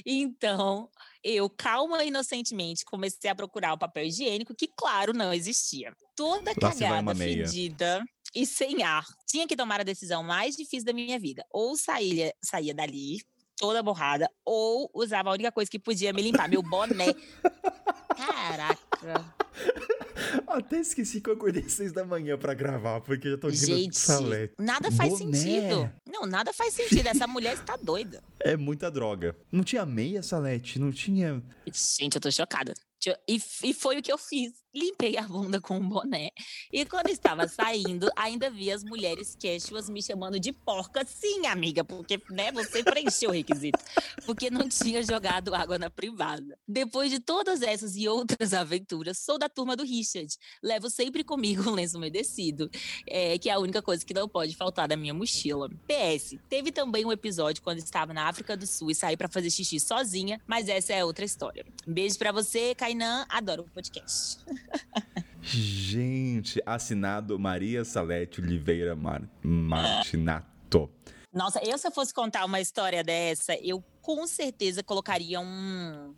[0.05, 0.89] Então,
[1.23, 5.93] eu, calma e inocentemente, comecei a procurar o papel higiênico, que, claro, não existia.
[6.17, 8.03] Toda Lá cagada, fedida
[8.35, 9.05] e sem ar.
[9.25, 11.45] Tinha que tomar a decisão mais difícil da minha vida.
[11.49, 13.19] Ou saía, saía dali,
[13.57, 17.13] toda borrada, ou usava a única coisa que podia me limpar, meu boné.
[18.15, 19.35] Caraca.
[20.47, 23.57] Até esqueci que eu acordei às seis da manhã pra gravar, porque já tô de
[23.57, 24.53] Gente, Salete.
[24.59, 25.37] nada faz Boné.
[25.37, 25.91] sentido.
[26.07, 27.07] Não, nada faz sentido.
[27.07, 28.23] Essa mulher está doida.
[28.39, 29.35] É muita droga.
[29.51, 30.79] Não tinha meia, Salete?
[30.79, 31.41] Não tinha.
[31.99, 32.73] Gente, eu tô chocada.
[33.27, 34.53] E, e foi o que eu fiz.
[34.73, 36.31] Limpei a bunda com um boné.
[36.71, 41.05] E quando estava saindo, ainda vi as mulheres queixuas me chamando de porca.
[41.05, 43.77] Sim, amiga, porque né, você preencheu o requisito.
[44.25, 46.57] Porque não tinha jogado água na privada.
[46.67, 50.35] Depois de todas essas e outras aventuras, sou da turma do Richard.
[50.63, 52.69] Levo sempre comigo um lenço umedecido,
[53.07, 55.69] é, que é a única coisa que não pode faltar da minha mochila.
[55.69, 59.51] PS, teve também um episódio quando estava na África do Sul e saí pra fazer
[59.51, 61.65] xixi sozinha, mas essa é outra história.
[61.85, 63.25] Beijo pra você, Kainan.
[63.29, 64.37] Adoro o podcast.
[65.41, 69.21] Gente, assinado Maria Salete Oliveira Mar...
[69.43, 70.89] Martinato.
[71.33, 76.13] Nossa, eu se eu fosse contar uma história dessa, eu com certeza colocaria um.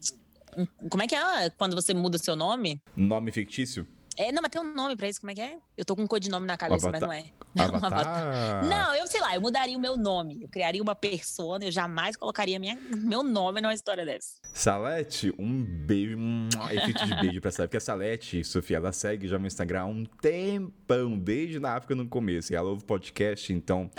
[0.58, 2.80] um- como é que é quando você muda o seu nome?
[2.96, 3.88] Nome fictício?
[4.18, 5.58] É, não, mas tem um nome pra isso, como é que é?
[5.78, 7.26] Eu tô com um codinome na cabeça, mas não é.
[7.58, 8.66] Avatar.
[8.66, 10.44] Não, eu sei lá, eu mudaria o meu nome.
[10.44, 14.36] Eu criaria uma persona, eu jamais colocaria minha, meu nome numa história dessa.
[14.54, 17.68] Salete, um beijo, um efeito de beijo pra ela.
[17.68, 21.96] Porque a Salete, Sofia, ela segue já no Instagram há um tempão, desde na África
[21.96, 22.54] no começo.
[22.54, 23.90] E ela ouve podcast, então,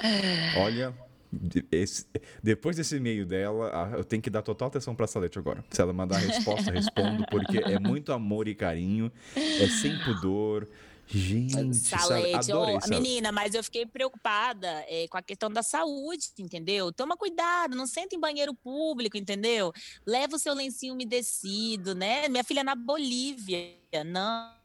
[0.59, 0.95] olha,
[1.71, 2.07] esse,
[2.43, 5.65] depois desse e-mail dela, eu tenho que dar total atenção pra Salete agora.
[5.71, 10.69] Se ela mandar a resposta, respondo, porque é muito amor e carinho, é sem pudor.
[11.09, 16.27] Gente, Salete, adorei, oh, menina, mas eu fiquei preocupada é, com a questão da saúde,
[16.37, 16.93] entendeu?
[16.93, 19.73] Toma cuidado, não senta em banheiro público, entendeu?
[20.05, 22.29] Leva o seu lencinho umedecido, né?
[22.29, 24.56] Minha filha é na Bolívia, não não,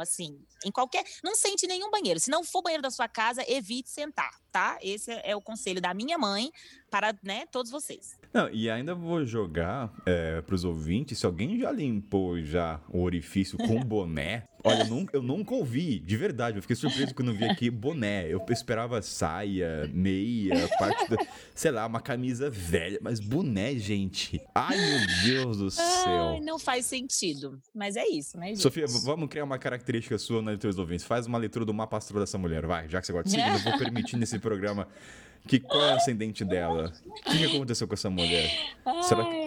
[0.00, 1.04] assim, em qualquer.
[1.22, 2.20] Não sente nenhum banheiro.
[2.20, 4.78] Se não for banheiro da sua casa, evite sentar, tá?
[4.80, 6.52] Esse é o conselho da minha mãe
[6.90, 8.16] para né, todos vocês.
[8.34, 13.00] Não, e ainda vou jogar é, para os ouvintes, se alguém já limpou já o
[13.00, 17.32] orifício com boné, olha, eu nunca, eu nunca ouvi, de verdade, eu fiquei surpreso quando
[17.32, 18.26] vi aqui boné.
[18.26, 21.16] Eu esperava saia, meia, parte da,
[21.54, 24.40] sei lá, uma camisa velha, mas boné, gente.
[24.52, 26.30] Ai, meu Deus do céu.
[26.34, 28.62] Ai, não faz sentido, mas é isso, né, gente?
[28.62, 31.06] Sofia, vamos criar uma característica sua na leitura dos ouvintes.
[31.06, 33.48] Faz uma leitura do mapa astral dessa mulher, vai, já que você gosta de seguir,
[33.48, 34.88] eu vou permitir nesse programa
[35.46, 36.92] que qual é o ascendente dela?
[37.06, 38.50] O que, aconteceu com essa mulher?
[39.02, 39.43] Será que...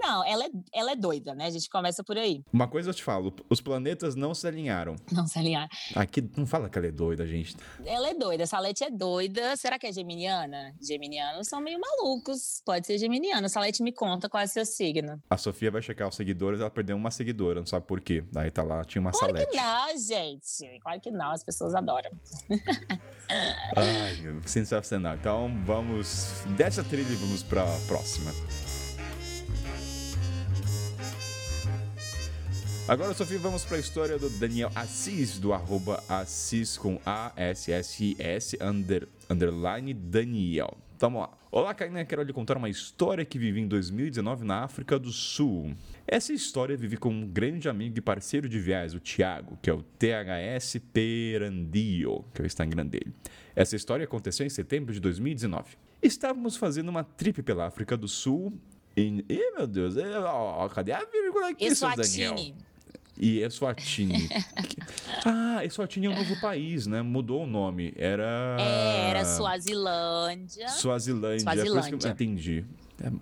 [0.00, 1.46] Não, ela é, ela é doida, né?
[1.46, 2.42] A gente começa por aí.
[2.52, 4.96] Uma coisa eu te falo, os planetas não se alinharam.
[5.12, 5.68] Não se alinharam.
[5.94, 7.56] Aqui não fala que ela é doida, gente.
[7.84, 9.56] Ela é doida, Salete é doida.
[9.56, 10.74] Será que é geminiana?
[10.80, 12.62] Geminianos são meio malucos.
[12.64, 13.48] Pode ser geminiana.
[13.48, 15.20] Salete me conta qual é seu signo.
[15.28, 18.24] A Sofia vai checar os seguidores, ela perdeu uma seguidora, não sabe por quê.
[18.32, 19.52] Daí tá lá, tinha uma claro Salete.
[19.52, 20.80] Claro que não, gente.
[20.80, 22.10] Claro que não, as pessoas adoram.
[23.76, 25.14] Ai, sensacional.
[25.16, 28.30] Então vamos dessa trilha e vamos pra próxima.
[32.90, 39.06] Agora, Sofia, vamos para a história do Daniel Assis, do arroba Assis com A-S-S-I-S, under,
[39.30, 40.76] underline Daniel.
[40.98, 41.30] Vamos lá.
[41.52, 45.72] Olá, Kainan, quero lhe contar uma história que vivi em 2019 na África do Sul.
[46.04, 49.72] Essa história vivi com um grande amigo e parceiro de viagens, o Thiago, que é
[49.72, 53.14] o THS Perandio, que é o Instagram dele.
[53.54, 55.76] Essa história aconteceu em setembro de 2019.
[56.02, 58.52] Estávamos fazendo uma trip pela África do Sul
[58.96, 59.24] e...
[59.28, 59.94] Ih, meu Deus,
[60.74, 62.34] cadê a vírgula aqui, seu Daniel?
[63.20, 64.30] E Eswatini.
[65.26, 67.02] ah, Eswatini é um novo país, né?
[67.02, 67.92] Mudou o nome.
[67.94, 68.56] Era.
[68.58, 70.68] É, era Suazilândia.
[70.68, 71.40] Suazilândia.
[71.40, 71.88] Suazilândia.
[71.88, 72.64] É que eu entendi.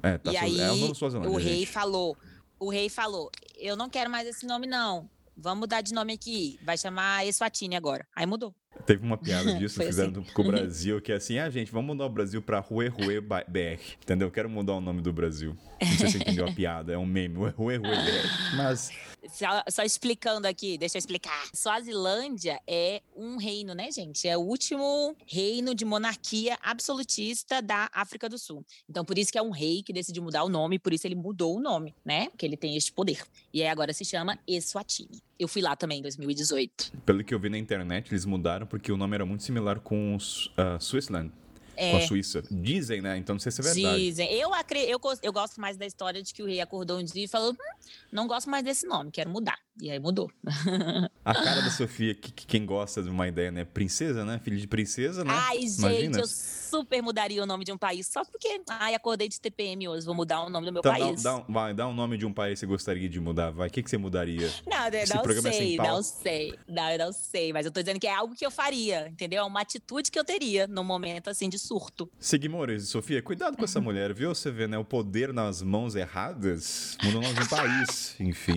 [0.02, 1.32] É, é, tá e aí, é o novo Suazilândia.
[1.32, 1.72] O rei gente.
[1.72, 2.16] falou.
[2.60, 5.10] O rei falou: Eu não quero mais esse nome, não.
[5.36, 6.60] Vamos mudar de nome aqui.
[6.62, 8.06] Vai chamar Eswatini agora.
[8.14, 8.54] Aí mudou.
[8.86, 10.32] Teve uma piada disso, fizeram assim.
[10.32, 13.20] com o Brasil, que é assim, ah, gente, vamos mudar o Brasil pra Rue Rue
[13.20, 13.80] BR.
[14.02, 14.30] Entendeu?
[14.30, 15.56] Quero mudar o nome do Brasil.
[15.80, 18.56] Não sei se você entendeu a piada, é um meme, Rue Rue BR.
[18.56, 18.90] Mas
[19.26, 21.48] só, só, explicando aqui, deixa eu explicar.
[21.52, 24.28] Suazilândia é um reino, né, gente?
[24.28, 28.64] É o último reino de monarquia absolutista da África do Sul.
[28.88, 31.14] Então, por isso que é um rei que decidiu mudar o nome, por isso ele
[31.14, 32.28] mudou o nome, né?
[32.30, 33.22] Porque ele tem este poder.
[33.52, 35.22] E aí agora se chama Eswatini.
[35.38, 36.92] Eu fui lá também em 2018.
[37.04, 40.16] Pelo que eu vi na internet, eles mudaram porque o nome era muito similar com
[40.16, 41.32] uh, Switzerland
[41.78, 41.92] é.
[41.92, 42.42] com a Suíça.
[42.50, 43.16] Dizem, né?
[43.16, 44.04] Então não sei se é verdade.
[44.04, 44.32] Dizem.
[44.32, 44.50] Eu,
[44.88, 47.52] eu, eu gosto mais da história de que o rei acordou um dia e falou:
[47.52, 49.58] hum, não gosto mais desse nome, quero mudar.
[49.80, 50.30] E aí mudou.
[51.24, 53.64] A cara da Sofia, que, que, quem gosta de uma ideia, né?
[53.64, 54.40] Princesa, né?
[54.42, 55.32] Filho de princesa, né?
[55.32, 55.92] Ai, Imagina.
[55.92, 56.26] gente, eu
[56.68, 60.14] super mudaria o nome de um país só porque, ai, acordei de TPM hoje, vou
[60.14, 61.22] mudar o nome do meu então, país.
[61.22, 63.68] Dá, dá, vai, dá um nome de um país que você gostaria de mudar, vai.
[63.68, 64.50] O que, que você mudaria?
[64.66, 65.06] Não, eu não é
[65.52, 66.54] sei, é não sei.
[66.68, 69.40] Não, eu não sei, mas eu tô dizendo que é algo que eu faria, entendeu?
[69.40, 72.10] É uma atitude que eu teria num momento, assim, de surto.
[72.18, 74.34] Seguimores, Sofia, cuidado com essa mulher, viu?
[74.34, 74.78] Você vê, né?
[74.78, 78.56] O poder nas mãos erradas muda o nome de um país, enfim.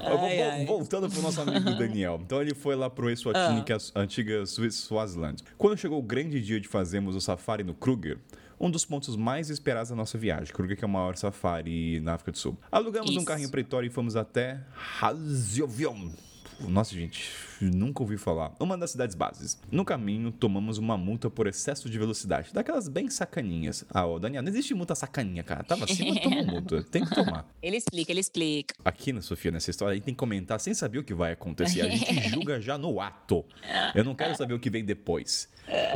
[0.00, 0.66] Ai, ai.
[0.66, 2.20] Voltando pro nosso amigo Daniel.
[2.22, 3.64] Então ele foi lá pro Eswatini, ah.
[3.64, 5.42] que é a antiga Swaziland.
[5.56, 8.18] Quando chegou o grande dia de fazermos o safari no Kruger,
[8.58, 10.52] um dos pontos mais esperados da nossa viagem.
[10.52, 12.56] Kruger que é o maior safari na África do Sul.
[12.70, 13.20] Alugamos Isso.
[13.20, 14.60] um carrinho pretório e fomos até
[15.00, 16.10] Haziovion.
[16.60, 17.30] Nossa, gente,
[17.64, 18.54] nunca ouvi falar.
[18.60, 19.60] Uma das cidades bases.
[19.70, 22.52] No caminho, tomamos uma multa por excesso de velocidade.
[22.52, 23.84] Daquelas bem sacaninhas.
[23.90, 25.64] Ah, ô, Daniel, não existe multa sacaninha, cara.
[25.64, 26.82] Tava acima, tomou multa.
[26.84, 27.46] Tem que tomar.
[27.62, 28.74] Ele explica, ele explica.
[28.84, 31.32] Aqui, na Sofia, nessa história, a gente tem que comentar sem saber o que vai
[31.32, 31.80] acontecer.
[31.80, 33.44] A gente julga já no ato.
[33.94, 35.48] Eu não quero saber o que vem depois.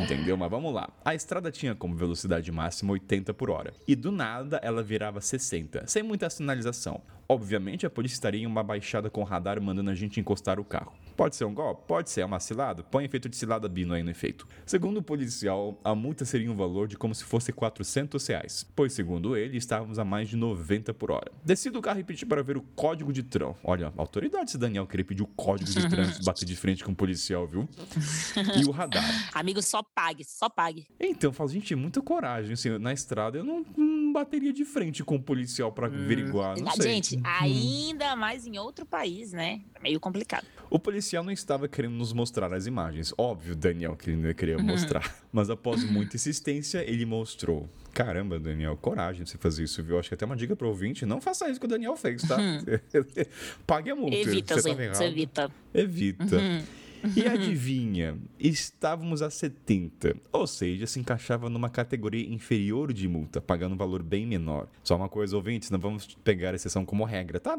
[0.03, 0.37] Entendeu?
[0.37, 0.90] Mas vamos lá.
[1.05, 3.73] A estrada tinha como velocidade máxima 80 por hora.
[3.87, 7.03] E do nada ela virava 60, sem muita sinalização.
[7.29, 10.92] Obviamente a polícia estaria em uma baixada com radar mandando a gente encostar o carro.
[11.16, 11.82] Pode ser um golpe?
[11.86, 12.82] Pode ser, é uma cilada?
[12.82, 14.46] Põe efeito de cilada bino aí no efeito.
[14.64, 18.92] Segundo o policial, a multa seria um valor de como se fosse 400 reais, pois
[18.92, 21.30] segundo ele, estávamos a mais de 90 por hora.
[21.44, 23.54] Desci do carro e pedi para ver o código de trão.
[23.64, 26.94] Olha, autoridade se Daniel querer pedir o código de trânsito, bater de frente com um
[26.94, 27.68] policial, viu?
[28.56, 29.04] E o radar.
[29.34, 30.86] Amigo, só pague, só pague.
[30.98, 35.02] Então, eu falo, gente, muita coragem, assim, na estrada eu não, não bateria de frente
[35.04, 35.94] com um policial para Hum.
[35.94, 36.92] averiguar, não sei.
[36.94, 39.60] Gente, ainda mais em outro país, né?
[39.74, 40.46] É meio complicado.
[40.68, 43.12] O policial não estava querendo nos mostrar as imagens.
[43.16, 45.14] Óbvio, Daniel, que ele não ia querer mostrar.
[45.33, 47.68] Mas após muita insistência, ele mostrou.
[47.92, 49.98] Caramba, Daniel, coragem de você fazer isso, viu?
[49.98, 52.37] Acho que até uma dica pro ouvinte: não faça isso que o Daniel fez, tá?
[53.66, 54.16] Pague a multa.
[54.16, 55.03] Evita, você você errado.
[55.03, 55.50] evita.
[55.74, 56.37] Evita.
[57.16, 63.74] E adivinha, estávamos a 70, ou seja, se encaixava numa categoria inferior de multa, pagando
[63.74, 64.68] um valor bem menor.
[64.85, 67.59] Só uma coisa, ouvintes, não vamos pegar a exceção como regra, tá?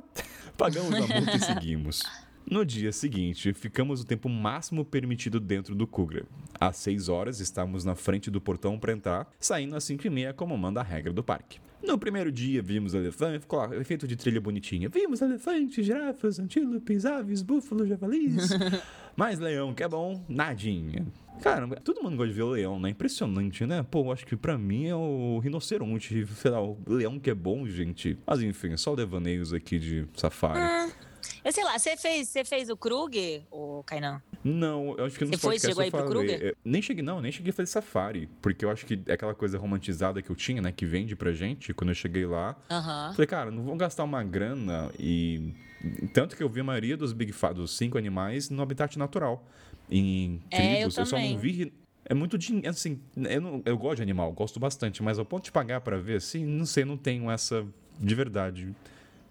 [0.58, 2.04] Pagamos a multa e seguimos.
[2.50, 6.26] No dia seguinte, ficamos o tempo máximo permitido dentro do Kugra.
[6.60, 10.34] Às 6 horas, estávamos na frente do portão para entrar, saindo às 5 e meia,
[10.34, 11.60] como manda a regra do parque.
[11.84, 14.88] No primeiro dia, vimos elefantes, claro, efeito de trilha bonitinha.
[14.88, 18.50] Vimos elefantes, girafas, antílopes, aves, búfalos, javalis.
[19.16, 21.06] Mas leão, que é bom, nadinha.
[21.42, 22.90] Cara, todo mundo gosta de ver o leão, né?
[22.90, 23.84] Impressionante, né?
[23.90, 27.66] Pô, acho que pra mim é o rinoceronte, sei lá, o leão que é bom,
[27.66, 28.18] gente.
[28.28, 30.94] Mas enfim, só devaneios aqui de safari.
[31.44, 34.22] Eu sei lá, você fez, você fez o Kruger, o Kainan?
[34.44, 36.06] Não, eu acho que nos Você foi, chegou aí pro.
[36.06, 36.40] Kruger?
[36.48, 38.28] É, Nem cheguei, não, nem cheguei a fazer safari.
[38.42, 40.72] Porque eu acho que é aquela coisa romantizada que eu tinha, né?
[40.72, 42.56] Que vende pra gente, quando eu cheguei lá.
[42.70, 43.14] Aham.
[43.14, 45.54] Falei, cara, não vou gastar uma grana e.
[46.14, 49.44] Tanto que eu vi a maioria dos Big Five, dos cinco animais, no habitat natural.
[49.90, 50.98] Em É, eu tribos.
[50.98, 51.74] eu, só não vi.
[52.06, 52.70] É muito dinheiro.
[52.70, 55.98] Assim, eu, não- eu gosto de animal, gosto bastante, mas ao ponto de pagar pra
[55.98, 57.66] ver, assim, não sei, não tenho essa
[58.00, 58.74] de verdade.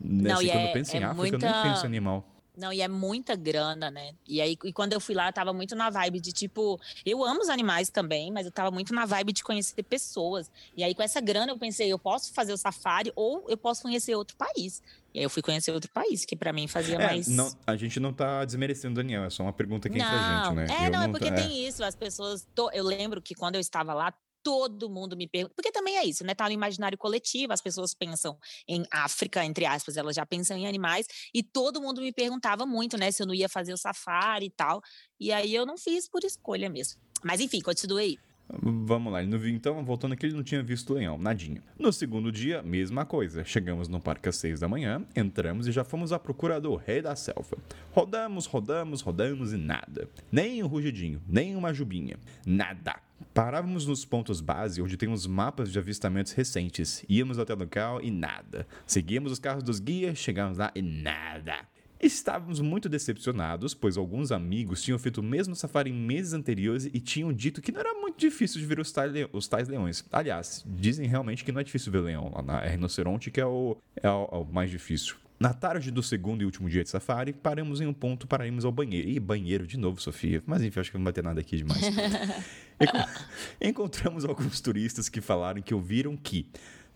[0.01, 1.87] Né, Não, assim, e quando é- penso em é África, eu nem muita- penso em
[1.89, 2.27] animal.
[2.57, 4.13] Não, e é muita grana, né?
[4.29, 7.25] E aí, e quando eu fui lá, eu tava muito na vibe de tipo, eu
[7.25, 10.51] amo os animais também, mas eu tava muito na vibe de conhecer pessoas.
[10.77, 13.83] E aí, com essa grana, eu pensei, eu posso fazer o safari ou eu posso
[13.83, 14.83] conhecer outro país.
[15.15, 17.29] E aí eu fui conhecer outro país, que pra mim fazia É, mais.
[17.29, 20.45] não, a gente não tá desmerecendo o Daniel, é só uma pergunta aqui entre a
[20.45, 20.67] gente, né?
[20.83, 21.83] É, Eu não, é porque tá- tem isso.
[21.83, 22.47] As pessoas.
[22.55, 25.55] to- Eu lembro que quando eu estava lá, todo mundo me pergunta.
[25.55, 26.35] Porque também é isso, né?
[26.35, 30.67] Tá no imaginário coletivo, as pessoas pensam em África, entre aspas, elas já pensam em
[30.67, 31.07] animais.
[31.35, 33.11] E todo mundo me perguntava muito, né?
[33.11, 34.81] Se eu não ia fazer o safari e tal.
[35.19, 37.01] E aí eu não fiz por escolha mesmo.
[37.23, 38.19] Mas enfim, continuei.
[38.63, 41.63] Vamos lá, ele não viu, então, voltando aqui, ele não tinha visto o leão, nadinha.
[41.79, 43.45] No segundo dia, mesma coisa.
[43.45, 47.01] Chegamos no parque às seis da manhã, entramos e já fomos à procura do rei
[47.01, 47.57] da selva.
[47.93, 50.09] Rodamos, rodamos, rodamos e nada.
[50.33, 52.19] Nem um rugidinho, nem uma jubinha.
[52.45, 53.10] Nada.
[53.35, 57.05] Parávamos nos pontos base, onde tem os mapas de avistamentos recentes.
[57.09, 58.67] Íamos até o local e nada.
[58.87, 61.55] Seguíamos os carros dos guias, chegamos lá e nada.
[62.03, 66.99] Estávamos muito decepcionados, pois alguns amigos tinham feito o mesmo safari em meses anteriores e
[66.99, 70.03] tinham dito que não era muito difícil de ver os tais, os tais leões.
[70.11, 72.33] Aliás, dizem realmente que não é difícil ver leão.
[72.35, 75.17] lá na- É rinoceronte que é o, é o- é o mais difícil.
[75.39, 78.65] Na tarde do segundo e último dia de safari, paramos em um ponto para irmos
[78.65, 79.09] ao banheiro.
[79.09, 80.43] Ih, banheiro de novo, Sofia.
[80.47, 81.81] Mas enfim, acho que não vai ter nada aqui demais.
[82.81, 83.09] Enco-
[83.61, 86.47] Encontramos alguns turistas que falaram que ouviram que,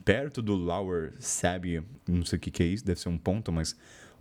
[0.05, 3.53] perto do Lower Sabi, não sei o que, que é isso, deve ser um ponto,
[3.53, 3.77] mas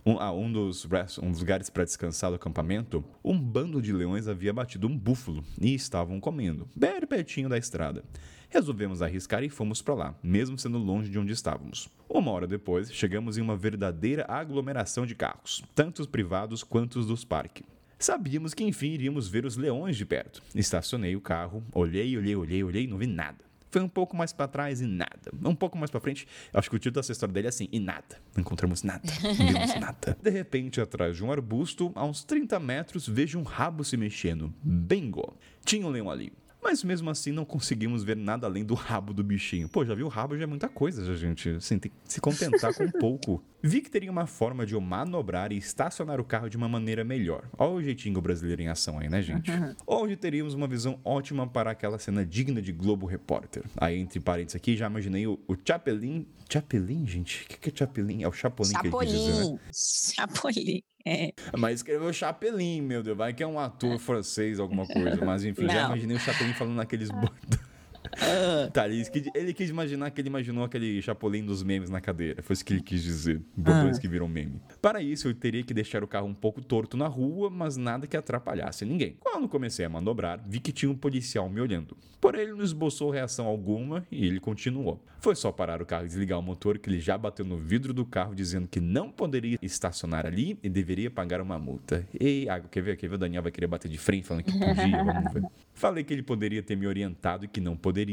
[0.06, 3.92] um, ah, um dos, rest- um dos lugares para descansar do acampamento, um bando de
[3.92, 8.04] leões havia batido um búfalo e estavam comendo, bem pertinho da estrada.
[8.50, 11.88] Resolvemos arriscar e fomos para lá, mesmo sendo longe de onde estávamos.
[12.08, 17.06] Uma hora depois, chegamos em uma verdadeira aglomeração de carros, tanto os privados quanto os
[17.06, 17.64] dos parques.
[18.04, 20.42] Sabíamos que enfim iríamos ver os leões de perto.
[20.54, 23.38] Estacionei o carro, olhei, olhei, olhei, olhei, não vi nada.
[23.70, 25.32] Foi um pouco mais pra trás e nada.
[25.42, 27.80] Um pouco mais pra frente, acho que o título dessa história dele é assim, e
[27.80, 28.20] nada.
[28.36, 29.10] Não encontramos nada.
[29.22, 30.18] Não vimos nada.
[30.22, 34.52] De repente, atrás de um arbusto, a uns 30 metros, vejo um rabo se mexendo.
[34.62, 35.34] Bingo!
[35.64, 36.30] Tinha um leão ali.
[36.64, 39.68] Mas mesmo assim não conseguimos ver nada além do rabo do bichinho.
[39.68, 41.50] Pô, já viu o rabo já é muita coisa, já, gente.
[41.50, 43.44] Assim, tem que se contentar com um pouco.
[43.62, 47.04] Vi que teria uma forma de eu manobrar e estacionar o carro de uma maneira
[47.04, 47.48] melhor.
[47.58, 49.50] Olha o jeitinho brasileiro em ação aí, né, gente?
[49.86, 53.64] Onde teríamos uma visão ótima para aquela cena digna de Globo Repórter.
[53.76, 56.26] Aí, entre parênteses aqui, já imaginei o, o Chapelin.
[56.50, 57.44] Chapelin, gente?
[57.44, 58.22] O que, que é Chapelin?
[58.22, 59.58] É o Chapolin que ele quis dizer, né?
[59.70, 60.82] Chapolin.
[61.06, 61.32] É.
[61.56, 63.16] Mas escreveu Chapelin, meu Deus.
[63.16, 65.24] Vai que é um ator francês, alguma coisa.
[65.24, 65.86] Mas enfim, já Não.
[65.90, 67.73] imaginei o Chapelin falando naqueles bordões.
[68.72, 72.42] Tá, ele quis, ele quis imaginar que ele imaginou aquele chapolim dos memes na cadeira.
[72.42, 73.42] Foi isso que ele quis dizer.
[73.56, 74.60] Botões que viram meme.
[74.80, 78.06] Para isso, eu teria que deixar o carro um pouco torto na rua, mas nada
[78.06, 79.16] que atrapalhasse ninguém.
[79.20, 81.96] Quando comecei a manobrar, vi que tinha um policial me olhando.
[82.20, 85.04] Porém, ele não esboçou reação alguma e ele continuou.
[85.20, 87.94] Foi só parar o carro e desligar o motor que ele já bateu no vidro
[87.94, 92.06] do carro dizendo que não poderia estacionar ali e deveria pagar uma multa.
[92.18, 92.96] E, ah, quer ver?
[92.96, 93.14] Quer ver?
[93.14, 95.42] O Daniel vai querer bater de frente falando que podia, vamos ver.
[95.72, 98.03] Falei que ele poderia ter me orientado e que não poderia.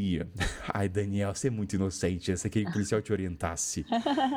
[0.73, 2.35] Ai, Daniel, você é muito inocente.
[2.37, 3.85] Se aquele policial te orientasse.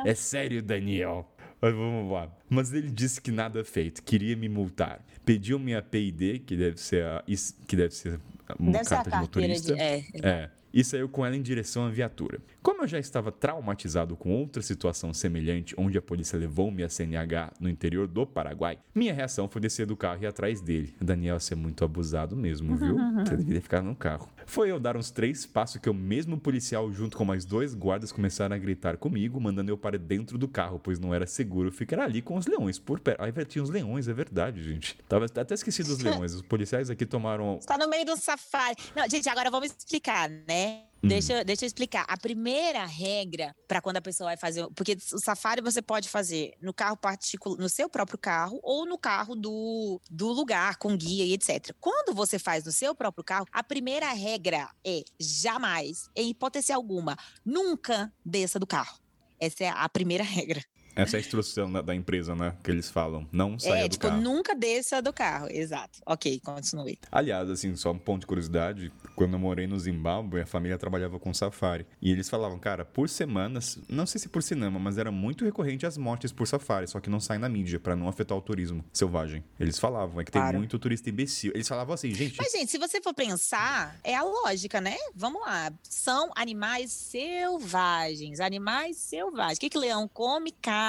[0.05, 1.29] É sério, Daniel.
[1.61, 2.31] Mas vamos lá.
[2.49, 5.03] Mas ele disse que nada feito, queria me multar.
[5.23, 7.23] Pediu minha PID, que deve ser a,
[7.67, 8.19] que deve ser
[8.59, 9.75] uma Deve ser a carta de carteira motorista.
[9.75, 9.81] de.
[9.81, 10.49] É, É.
[10.73, 12.39] E saiu com ela em direção à viatura.
[12.65, 17.53] Como eu já estava traumatizado com outra situação semelhante, onde a polícia levou minha CNH
[17.59, 20.95] no interior do Paraguai, minha reação foi descer do carro e ir atrás dele.
[20.99, 22.95] Daniel, você é muito abusado mesmo, viu?
[23.23, 24.27] Você deveria ficar no carro.
[24.47, 28.11] Foi eu dar uns três passos que o mesmo policial, junto com mais dois guardas,
[28.11, 31.99] começaram a gritar comigo, mandando eu para dentro do carro, pois não era seguro ficar
[31.99, 33.21] ali com os leões por perto.
[33.21, 34.97] Aí tinha os leões, é verdade, gente.
[35.07, 36.33] Tava até esqueci dos leões.
[36.33, 38.75] Os policiais aqui tomaram Está no meio do safari.
[38.95, 40.85] Não, gente, agora vamos explicar, né?
[41.05, 41.07] Hum.
[41.07, 42.03] Deixa, deixa eu explicar.
[42.07, 44.67] A primeira regra para quando a pessoa vai fazer.
[44.75, 48.97] Porque o safari você pode fazer no carro particular, no seu próprio carro, ou no
[48.97, 51.75] carro do, do lugar, com guia e etc.
[51.79, 57.15] Quando você faz no seu próprio carro, a primeira regra é jamais, em hipótese alguma,
[57.45, 58.99] nunca desça do carro.
[59.39, 60.63] Essa é a primeira regra.
[60.95, 62.55] Essa é a instrução da, da empresa, né?
[62.63, 63.27] Que eles falam.
[63.31, 64.21] Não saia é, do tipo, carro.
[64.21, 65.47] nunca desça do carro.
[65.49, 65.99] Exato.
[66.05, 66.97] Ok, continue.
[67.11, 68.91] Aliás, assim, só um ponto de curiosidade.
[69.15, 71.85] Quando eu morei no Zimbábue, a família trabalhava com safari.
[72.01, 75.85] E eles falavam, cara, por semanas, não sei se por cinema, mas era muito recorrente
[75.85, 78.83] as mortes por safari, só que não sai na mídia, pra não afetar o turismo
[78.93, 79.43] selvagem.
[79.59, 80.57] Eles falavam, é que tem Claro.
[80.57, 81.51] muito turista imbecil.
[81.55, 84.95] Eles falavam assim, gente, Mas, gente, se você for pensar, é a lógica, né?
[85.15, 85.71] Vamos lá.
[85.83, 88.39] São animais selvagens.
[88.39, 89.57] Animais selvagens.
[89.57, 90.51] O que, que leão come?
[90.51, 90.84] Carne.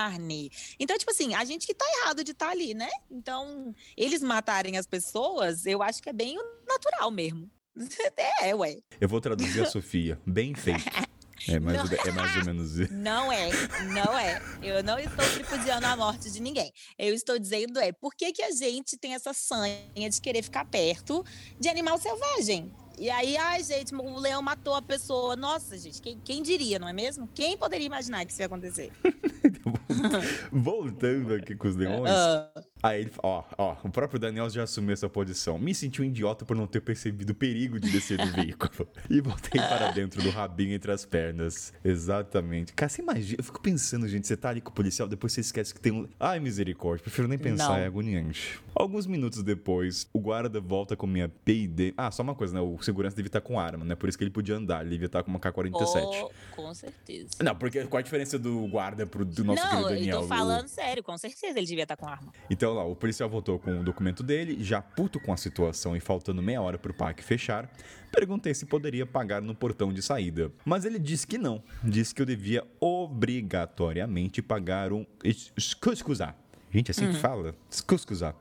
[0.79, 2.89] Então, tipo assim, a gente que tá errado de estar ali, né?
[3.11, 6.37] Então, eles matarem as pessoas, eu acho que é bem
[6.67, 7.51] natural mesmo.
[8.41, 8.77] É, ué.
[9.01, 10.19] eu vou traduzir a Sofia.
[10.27, 10.85] Bem feito.
[11.49, 12.93] É mais, ou- é mais ou menos isso.
[12.95, 13.51] Não é,
[13.93, 14.41] não é.
[14.63, 16.73] Eu não estou tripudiando a morte de ninguém.
[16.99, 20.65] Eu estou dizendo é, por que, que a gente tem essa sanha de querer ficar
[20.65, 21.23] perto
[21.61, 22.73] de animal selvagem?
[22.99, 25.37] E aí, ai, gente, o leão matou a pessoa.
[25.37, 27.29] Nossa, gente, quem, quem diria, não é mesmo?
[27.35, 28.91] Quem poderia imaginar que isso ia acontecer?
[30.53, 32.11] Voltando aqui com os leões.
[32.11, 32.51] Ah,
[32.83, 35.59] Aí ele, ó, ó, o próprio Daniel já assumiu essa posição.
[35.59, 38.87] Me senti um idiota por não ter percebido o perigo de descer do veículo.
[39.11, 41.73] E voltei para dentro do rabinho entre as pernas.
[41.83, 42.73] Exatamente.
[42.75, 45.41] Cara, você imagina, eu fico pensando, gente, você tá ali com o policial, depois você
[45.41, 46.07] esquece que tem um.
[46.21, 47.77] Ai, misericórdia, prefiro nem pensar, Não.
[47.77, 48.61] é agoniante.
[48.75, 51.95] Alguns minutos depois, o guarda volta com minha PID.
[51.97, 52.61] Ah, só uma coisa, né?
[52.61, 53.95] O segurança devia estar com arma, né?
[53.95, 56.03] Por isso que ele podia andar, ele devia estar com uma K-47.
[56.05, 57.31] oh, com certeza.
[57.43, 60.19] Não, porque qual a diferença do guarda pro do nosso não, querido eu Daniel?
[60.21, 62.33] tô O- falando sério, com certeza ele devia estar com arma.
[62.51, 66.01] Então lá, o policial voltou com o documento dele, já puto com a situação e
[66.01, 67.71] faltando meia hora pro parque fechar,
[68.13, 70.51] perguntei se poderia pagar no portão de saída.
[70.65, 71.63] Mas ele disse que não.
[71.83, 76.37] Disse que eu devia obrigatoriamente pagar um es- escuscuzar.
[76.71, 77.55] Gente, assim que fala?
[77.71, 78.35] Escuscuzar.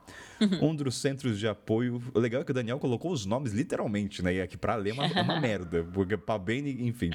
[0.61, 2.01] Um dos centros de apoio.
[2.13, 4.34] O legal é que o Daniel colocou os nomes literalmente, né?
[4.34, 5.84] E aqui pra ler é uma, é uma merda.
[5.93, 7.11] Porque pra bem, enfim.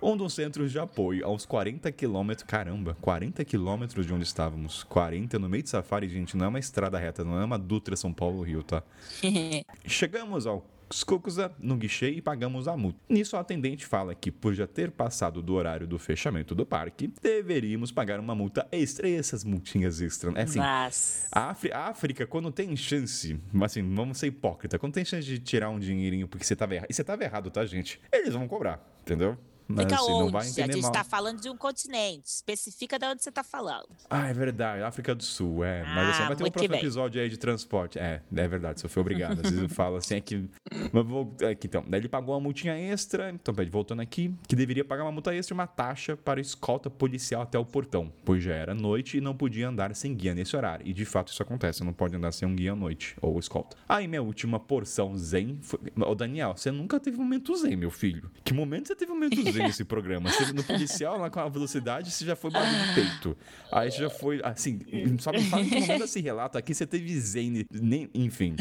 [0.00, 2.46] Um dos centros de apoio, a uns 40 quilômetros.
[2.46, 4.84] Caramba, 40 quilômetros de onde estávamos.
[4.84, 6.36] 40 no meio de safari, gente.
[6.36, 8.82] Não é uma estrada reta, não é uma Dutra São Paulo-Rio, tá?
[9.86, 12.98] Chegamos ao Skukuza no guichê e pagamos a multa.
[13.08, 17.12] Nisso, a atendente fala que, por já ter passado do horário do fechamento do parque,
[17.22, 19.06] deveríamos pagar uma multa extra.
[19.06, 20.58] E essas multinhas extras, é assim.
[20.58, 21.28] Mas.
[21.30, 25.38] A, Afri- a África, quando tem chance, assim, vamos ser hipócrita, quando tem chance de
[25.38, 28.00] tirar um dinheirinho porque você tava errado, e você tava errado, tá, gente?
[28.10, 29.36] Eles vão cobrar, entendeu?
[29.68, 30.36] Mas Fica assim, onde?
[30.36, 30.92] a gente mal.
[30.92, 32.26] tá falando de um continente.
[32.26, 33.86] Especifica de onde você tá falando.
[34.08, 35.82] Ah, é verdade, África do Sul, é.
[35.84, 36.78] Mas assim, Ah, vai ter um que próximo bem.
[36.80, 37.98] episódio aí de transporte.
[37.98, 39.32] É, é verdade, Sofia, obrigado.
[39.40, 40.48] Às vezes eu falo assim, é que.
[40.92, 41.36] Mas vou.
[41.50, 41.84] Aqui, então.
[41.86, 45.34] Daí ele pagou uma multinha extra, então, peraí, voltando aqui, que deveria pagar uma multa
[45.34, 49.20] extra e uma taxa para escolta policial até o portão, pois já era noite e
[49.20, 50.86] não podia andar sem guia nesse horário.
[50.88, 53.76] E de fato isso acontece, não pode andar sem um guia à noite, ou escolta.
[53.88, 55.78] Aí minha última porção zen foi.
[56.06, 58.30] Ô, Daniel, você nunca teve um momento zen, meu filho.
[58.42, 59.57] Que momento você teve um momento zen?
[59.58, 60.30] fazendo esse programa.
[60.30, 63.36] Você, no policial, lá com a velocidade, você já foi barulho de peito.
[63.72, 64.80] Aí você já foi, assim,
[65.18, 68.56] só me fala em que momento desse relato aqui você teve Zane, nem, enfim.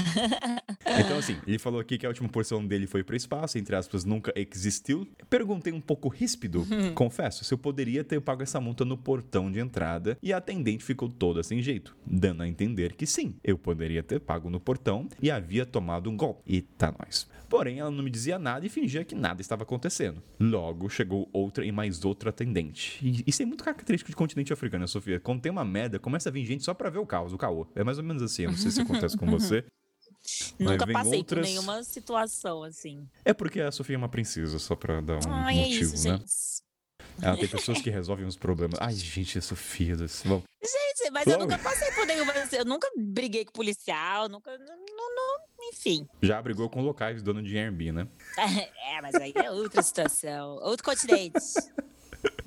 [1.00, 3.76] Então, assim, ele falou aqui que a última porção dele foi para o espaço, entre
[3.76, 5.08] aspas, nunca existiu.
[5.30, 9.60] Perguntei um pouco ríspido, confesso, se eu poderia ter pago essa multa no portão de
[9.60, 14.02] entrada e a atendente ficou toda sem jeito, dando a entender que sim, eu poderia
[14.02, 16.42] ter pago no portão e havia tomado um golpe.
[16.48, 17.28] Eita, nós.
[17.50, 20.22] Porém, ela não me dizia nada e fingia que nada estava acontecendo.
[20.40, 23.00] Logo, chegou outra e mais outra atendente.
[23.02, 25.20] E isso é muito característico de continente africano, né, Sofia?
[25.20, 27.68] Quando tem uma merda, começa a vir gente só pra ver o caos, o caô.
[27.76, 29.64] É mais ou menos assim, eu não sei se acontece com você.
[30.60, 31.40] Nunca passei outras...
[31.40, 33.08] por nenhuma situação assim.
[33.24, 36.10] É porque a Sofia é uma princesa, só pra dar um Ai, motivo, é isso,
[36.10, 36.18] né?
[36.18, 36.68] Gente.
[37.22, 38.80] Ela tem pessoas que resolvem os problemas.
[38.80, 39.96] Ai, gente, a Sofia.
[40.26, 42.34] Bom, Gente, mas eu nunca passei por nenhuma.
[42.52, 44.56] Eu nunca briguei com policial, nunca.
[44.58, 45.16] Não,
[45.68, 46.08] enfim.
[46.22, 48.08] Já brigou com locais dono de Airbnb, né?
[48.98, 50.58] É, mas aí é outra situação.
[50.62, 51.38] Outro continente.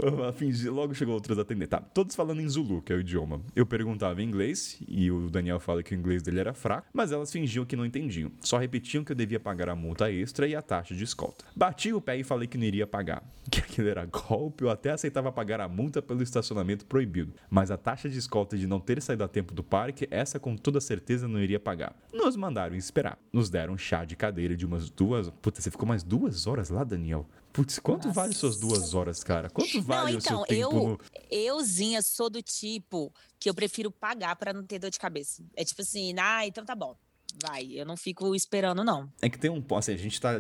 [0.71, 1.71] Logo chegou outros atendentes.
[1.71, 3.41] Tá, todos falando em Zulu, que é o idioma.
[3.55, 7.13] Eu perguntava em inglês, e o Daniel fala que o inglês dele era fraco, mas
[7.13, 8.31] elas fingiam que não entendiam.
[8.41, 11.45] Só repetiam que eu devia pagar a multa extra e a taxa de escolta.
[11.55, 13.23] Bati o pé e falei que não iria pagar.
[13.51, 17.35] Que aquilo era golpe, eu até aceitava pagar a multa pelo estacionamento proibido.
[17.51, 20.57] Mas a taxa de escolta de não ter saído a tempo do parque, essa com
[20.57, 21.97] toda certeza não iria pagar.
[22.13, 23.19] Nos mandaram esperar.
[23.33, 25.31] Nos deram chá de cadeira de umas duas.
[25.43, 27.27] Puta, você ficou mais duas horas lá, Daniel?
[27.53, 28.21] Putz, quanto Nossa.
[28.21, 29.51] vale suas duas horas, cara?
[29.51, 30.77] Quanto vale não, então, o seu tempo?
[30.77, 31.01] Eu, no...
[31.31, 35.43] euzinha, sou do tipo que eu prefiro pagar para não ter dor de cabeça.
[35.57, 36.97] É tipo assim, ah, então tá bom.
[37.43, 39.09] Vai, eu não fico esperando, não.
[39.23, 40.31] É que tem um ponto, assim, a gente tá,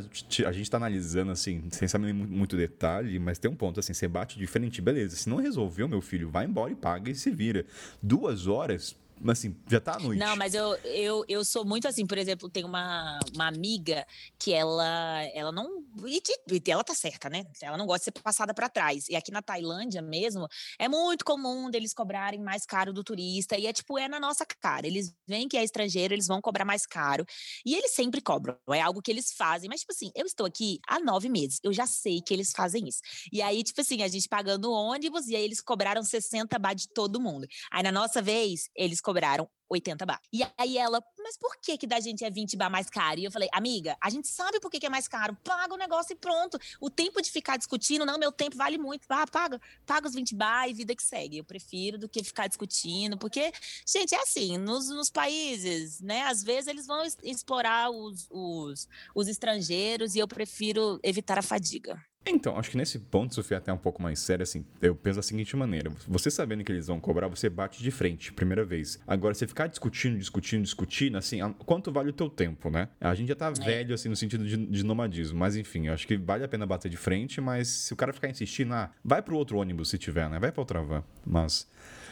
[0.46, 4.08] a gente tá analisando, assim, sem saber muito detalhe, mas tem um ponto, assim, você
[4.08, 7.30] bate de frente, beleza, se não resolveu, meu filho, vai embora e paga e se
[7.30, 7.64] vira.
[8.02, 8.96] Duas horas,
[9.28, 10.18] assim, já tá à noite.
[10.18, 14.06] Não, mas eu, eu, eu sou muito assim, por exemplo, tem uma, uma amiga
[14.38, 15.84] que ela, ela não.
[16.06, 17.44] E, e ela tá certa, né?
[17.60, 19.08] Ela não gosta de ser passada para trás.
[19.08, 20.48] E aqui na Tailândia mesmo,
[20.78, 23.58] é muito comum deles cobrarem mais caro do turista.
[23.58, 24.86] E é tipo, é na nossa cara.
[24.86, 27.26] Eles veem que é estrangeiro, eles vão cobrar mais caro.
[27.66, 28.56] E eles sempre cobram.
[28.70, 29.68] É algo que eles fazem.
[29.68, 31.60] Mas, tipo assim, eu estou aqui há nove meses.
[31.62, 33.00] Eu já sei que eles fazem isso.
[33.30, 36.88] E aí, tipo assim, a gente pagando ônibus, e aí eles cobraram 60 baht de
[36.88, 37.46] todo mundo.
[37.70, 39.09] Aí na nossa vez, eles cobraram
[39.70, 40.20] 80 bar.
[40.32, 43.20] E aí ela, mas por que que da gente é 20 bar mais caro?
[43.20, 45.36] E eu falei, amiga, a gente sabe por que, que é mais caro.
[45.44, 46.58] Paga o negócio e pronto.
[46.80, 49.06] O tempo de ficar discutindo, não, meu tempo vale muito.
[49.08, 51.38] Ah, paga, paga os 20 bar e vida que segue.
[51.38, 53.52] Eu prefiro do que ficar discutindo, porque,
[53.86, 59.28] gente, é assim, nos, nos países, né, às vezes eles vão explorar os, os, os
[59.28, 62.02] estrangeiros e eu prefiro evitar a fadiga.
[62.26, 65.22] Então, acho que nesse ponto, Sofia, até um pouco mais sério, assim, eu penso da
[65.22, 69.00] seguinte maneira: você sabendo que eles vão cobrar, você bate de frente, primeira vez.
[69.06, 72.88] Agora, você ficar discutindo, discutindo, discutindo, assim, quanto vale o teu tempo, né?
[73.00, 73.64] A gente já tá é.
[73.64, 76.66] velho, assim, no sentido de, de, nomadismo, mas enfim, eu acho que vale a pena
[76.66, 79.96] bater de frente, mas se o cara ficar insistindo, ah, vai pro outro ônibus se
[79.96, 80.38] tiver, né?
[80.38, 81.02] Vai pra outra van.
[81.24, 81.66] Mas.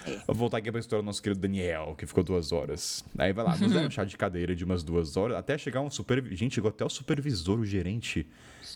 [0.06, 0.22] É.
[0.26, 3.04] Vou voltar aqui pra história do nosso querido Daniel, que ficou duas horas.
[3.18, 5.82] Aí vai lá, nos deram um chá de cadeira de umas duas horas, até chegar
[5.82, 6.24] um super.
[6.34, 8.26] Gente, chegou até o supervisor, o gerente.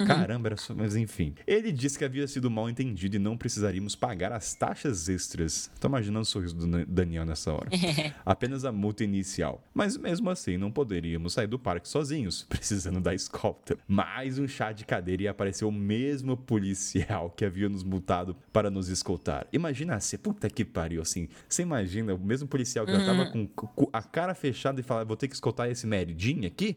[0.00, 0.06] Uhum.
[0.06, 0.74] Caramba, era só...
[0.74, 1.34] mas enfim.
[1.46, 5.70] Ele disse que havia sido mal entendido e não precisaríamos pagar as taxas extras.
[5.80, 7.68] Tô imaginando o sorriso do Daniel nessa hora.
[8.24, 9.62] Apenas a multa inicial.
[9.74, 13.78] Mas mesmo assim, não poderíamos sair do parque sozinhos, precisando da escolta.
[13.86, 18.70] Mais um chá de cadeira e apareceu o mesmo policial que havia nos multado para
[18.70, 19.46] nos escoltar.
[19.52, 21.28] Imagina se, puta que pariu, assim.
[21.48, 23.00] Você imagina o mesmo policial que uhum.
[23.00, 23.48] já tava com
[23.92, 26.76] a cara fechada e falava, vou ter que escoltar esse merdinho aqui?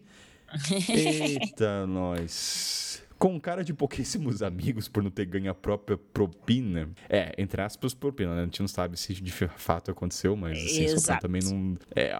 [0.89, 2.94] Eita, nós.
[3.25, 6.87] Com cara de pouquíssimos amigos por não ter ganho a própria propina.
[7.09, 8.41] É, entre aspas, propina, né?
[8.41, 11.75] A gente não sabe se de fato aconteceu, mas assim, só também não.
[11.95, 12.15] É.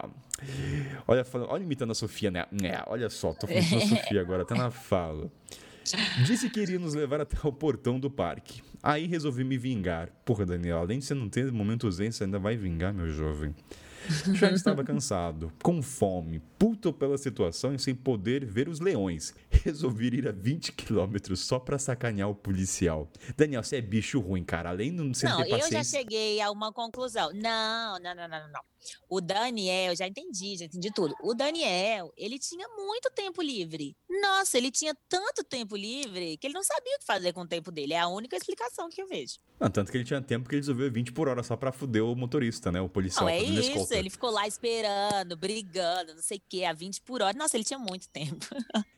[1.08, 2.46] Olha, olha imitando a Sofia, né?
[2.64, 5.32] É, olha só, tô falando da Sofia agora, até na fala.
[6.26, 8.64] Disse que iria nos levar até o portão do parque.
[8.82, 10.10] Aí resolvi me vingar.
[10.26, 13.54] Porra, Daniel, além de você não ter momento você ainda vai vingar, meu jovem.
[14.34, 19.34] Já estava cansado, com fome, puto pela situação e sem poder ver os leões.
[19.50, 23.10] Resolvi ir a 20 quilômetros só pra sacanear o policial.
[23.36, 24.70] Daniel, você é bicho ruim, cara.
[24.70, 27.32] Além de não ser Não, eu já cheguei a uma conclusão.
[27.34, 28.62] Não, não, não, não, não.
[29.10, 31.16] O Daniel, já entendi, já entendi tudo.
[31.24, 33.96] O Daniel, ele tinha muito tempo livre.
[34.22, 37.48] Nossa, ele tinha tanto tempo livre que ele não sabia o que fazer com o
[37.48, 37.94] tempo dele.
[37.94, 39.40] É a única explicação que eu vejo.
[39.60, 42.04] Ah, tanto que ele tinha tempo que ele resolveu 20 por hora só pra fuder
[42.04, 42.80] o motorista, né?
[42.82, 43.26] O policial.
[43.26, 44.02] Não, é fazendo isso.
[44.02, 47.38] Ele ficou lá esperando, brigando, não sei o quê, a 20 por hora.
[47.38, 48.46] Nossa, ele tinha muito tempo.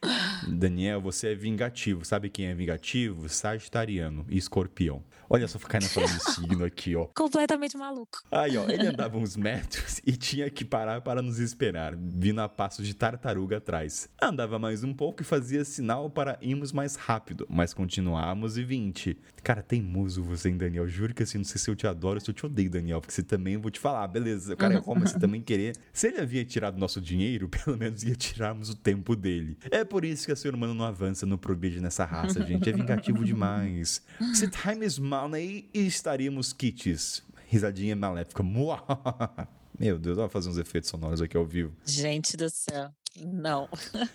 [0.47, 2.05] Daniel, você é vingativo.
[2.05, 3.27] Sabe quem é vingativo?
[3.29, 5.03] Sagitariano e escorpião.
[5.29, 7.05] Olha só, ficar na falando signo aqui, ó.
[7.07, 8.23] Completamente maluco.
[8.31, 12.47] Aí, ó, ele andava uns metros e tinha que parar para nos esperar, vindo a
[12.47, 14.09] passo de tartaruga atrás.
[14.21, 19.17] Andava mais um pouco e fazia sinal para irmos mais rápido, mas continuamos e 20.
[19.43, 20.87] Cara, teimoso você, hein, Daniel?
[20.87, 23.01] Juro que assim, não sei se eu te adoro ou se eu te odeio, Daniel,
[23.01, 25.75] porque você também, vou te falar, beleza, o cara você também querer.
[25.91, 29.57] Se ele havia tirado nosso dinheiro, pelo menos ia tirarmos o tempo dele.
[29.71, 32.69] É por isso que a ser humano não avança, não progride nessa raça, gente.
[32.69, 34.01] É vingativo demais.
[34.33, 37.23] Se time is money, estaríamos kits.
[37.47, 38.43] Risadinha maléfica.
[39.79, 41.71] Meu Deus, vou fazer uns efeitos sonoros aqui ao vivo.
[41.85, 42.91] Gente do céu.
[43.25, 43.67] Não.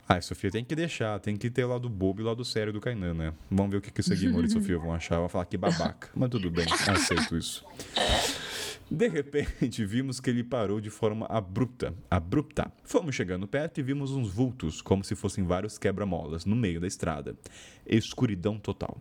[0.08, 2.72] Ai, Sofia, tem que deixar, tem que ter o lado bobo e o lado sério
[2.72, 3.34] do Kainan, né?
[3.50, 5.18] Vamos ver o que, que o Seguimori e Sofia vão achar.
[5.18, 6.08] Vão falar que babaca.
[6.14, 7.64] Mas tudo bem, aceito isso.
[8.92, 11.94] De repente, vimos que ele parou de forma abrupta.
[12.10, 12.70] Abrupta.
[12.84, 16.86] Fomos chegando perto e vimos uns vultos, como se fossem vários quebra-molas, no meio da
[16.86, 17.34] estrada.
[17.86, 18.98] Escuridão total.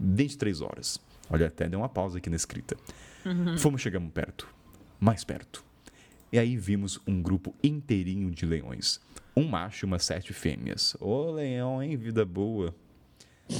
[0.00, 0.98] 23 horas.
[1.28, 2.74] Olha, até deu uma pausa aqui na escrita.
[3.58, 4.48] Fomos chegando perto.
[4.98, 5.62] Mais perto.
[6.32, 8.98] E aí vimos um grupo inteirinho de leões.
[9.36, 10.96] Um macho e umas sete fêmeas.
[10.98, 11.98] Ô, leão, hein?
[11.98, 12.74] Vida boa.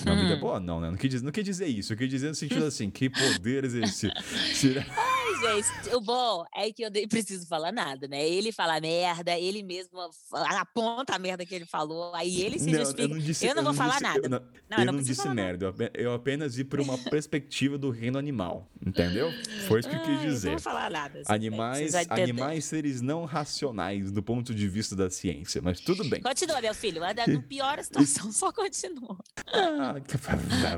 [0.06, 0.90] Não, vida boa não, né?
[0.90, 1.92] Não quis, dizer, não quis dizer isso.
[1.92, 4.08] Eu quis dizer no sentido assim, que poderes esse...
[4.08, 5.13] Ai,
[5.44, 8.26] gente, o bom é que eu nem preciso falar nada, né?
[8.28, 9.98] Ele fala merda, ele mesmo
[10.32, 13.02] aponta a merda que ele falou, aí ele se Não, justifica.
[13.02, 14.20] eu não disse, eu não vou falar disse- nada.
[14.24, 15.34] Eu não, Não, eu eu não não disse nada.
[15.34, 15.64] merda.
[15.66, 18.68] eu ape- Eu apenas vi por uma perspectiva do reino animal.
[18.84, 19.30] Entendeu?
[19.66, 20.46] Foi isso que eu quis eu dizer.
[20.48, 21.20] Não vou falar nada.
[21.20, 21.32] assim?
[21.32, 25.60] Animais, animais, seres não racionais do ponto de vista da ciência.
[25.62, 26.20] Mas tudo bem.
[26.20, 27.00] Continua, meu filho.
[27.28, 29.16] Não piora a situação, só continua.
[29.46, 29.94] Ah,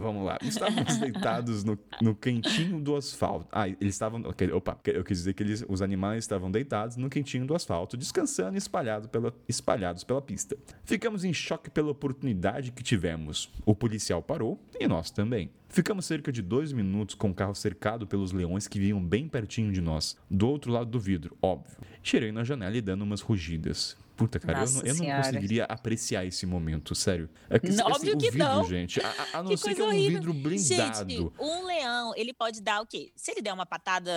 [0.01, 0.39] vamos lá.
[0.43, 3.47] Estávamos deitados no, no quentinho do asfalto.
[3.53, 4.21] Ah, eles estavam.
[4.25, 7.97] ok, Opa, eu quis dizer que eles, os animais estavam deitados no quentinho do asfalto,
[7.97, 10.57] descansando e espalhado pela, espalhados pela pista.
[10.85, 13.53] Ficamos em choque pela oportunidade que tivemos.
[13.67, 15.51] O policial parou e nós também.
[15.69, 19.71] Ficamos cerca de dois minutos com o carro cercado pelos leões que vinham bem pertinho
[19.71, 21.77] de nós, do outro lado do vidro, óbvio.
[22.03, 23.97] Tirei na janela e dando umas rugidas.
[24.17, 27.29] Puta, cara, eu Nossa não, eu não conseguiria apreciar esse momento, sério.
[27.51, 28.65] É que Não, esse- óbvio que vidro, não.
[28.65, 28.99] gente.
[29.01, 30.19] A, a- não Que ser que é um horrível.
[30.21, 31.11] vidro blindado.
[31.11, 33.13] Gente, um leão, ele pode dar o quê?
[33.15, 34.11] Se ele der uma patada,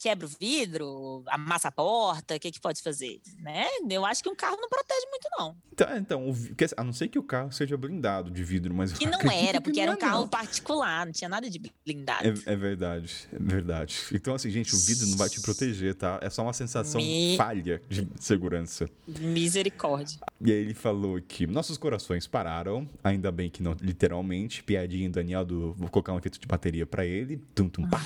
[0.00, 3.20] quebra o vidro, amassa a porta, o que que pode fazer?
[3.38, 3.66] Né?
[3.88, 5.54] Eu acho que um carro não protege muito, não.
[5.76, 8.42] Tá, então, o vi- quer dizer, a não ser que o carro seja blindado de
[8.42, 10.28] vidro, mas Que não era, que porque não era é, um carro não.
[10.28, 12.26] particular, não tinha nada de blindado.
[12.46, 13.98] É, é verdade, é verdade.
[14.12, 16.18] Então, assim, gente, o vidro não vai te proteger, tá?
[16.22, 18.88] É só uma sensação Me- falha de segurança.
[19.06, 20.18] Misericórdia.
[20.40, 25.12] E aí ele falou que nossos corações pararam, ainda bem que não literalmente, piadinha do
[25.14, 28.00] Daniel do vou colocar um efeito de bateria pra ele, tum tum pá.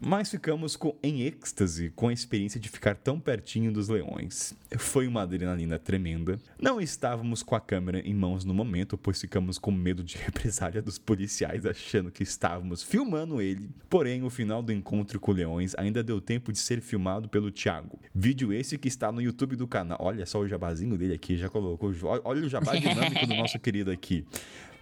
[0.00, 4.54] Mas ficamos com, em êxtase com a experiência de ficar tão pertinho dos leões.
[4.78, 6.38] Foi uma adrenalina tremenda.
[6.60, 10.80] Não estávamos com a câmera em mãos no momento, pois ficamos com medo de represália
[10.80, 13.68] dos policiais, achando que estávamos filmando ele.
[13.88, 18.00] Porém, o final do encontro com leões ainda deu tempo de ser filmado pelo Thiago.
[18.14, 19.98] Vídeo esse que está no YouTube do canal.
[20.00, 21.92] Olha só o jabazinho dele aqui, já colocou.
[22.24, 24.24] Olha o jabá dinâmico do nosso querido aqui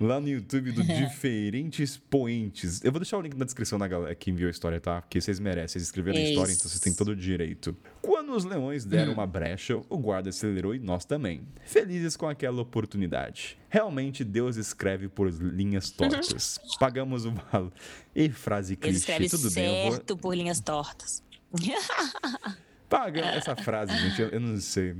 [0.01, 2.83] lá no YouTube do Diferentes Poentes.
[2.85, 5.03] Eu vou deixar o link na descrição da galera que enviou a história, tá?
[5.03, 7.77] Porque vocês merecem, vocês escreveram a história, então vocês têm todo o direito.
[8.03, 11.43] Quando os leões deram uma brecha, o guarda acelerou e nós também.
[11.65, 13.59] Felizes com aquela oportunidade.
[13.69, 16.59] Realmente Deus escreve por linhas tortas.
[16.79, 17.73] Pagamos o valor.
[18.15, 19.93] E frase clichê, escreve tudo bem, vou...
[19.93, 21.23] certo por linhas tortas.
[22.95, 24.95] Paga essa frase, gente, eu, eu não sei.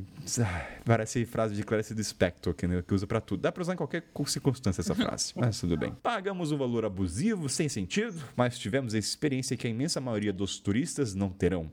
[0.85, 3.41] Parece frase de Clarice Lispector, que, né, que usa pra tudo.
[3.41, 5.95] Dá pra usar em qualquer circunstância essa frase, mas tudo bem.
[6.03, 10.59] Pagamos um valor abusivo, sem sentido, mas tivemos a experiência que a imensa maioria dos
[10.59, 11.71] turistas não terão.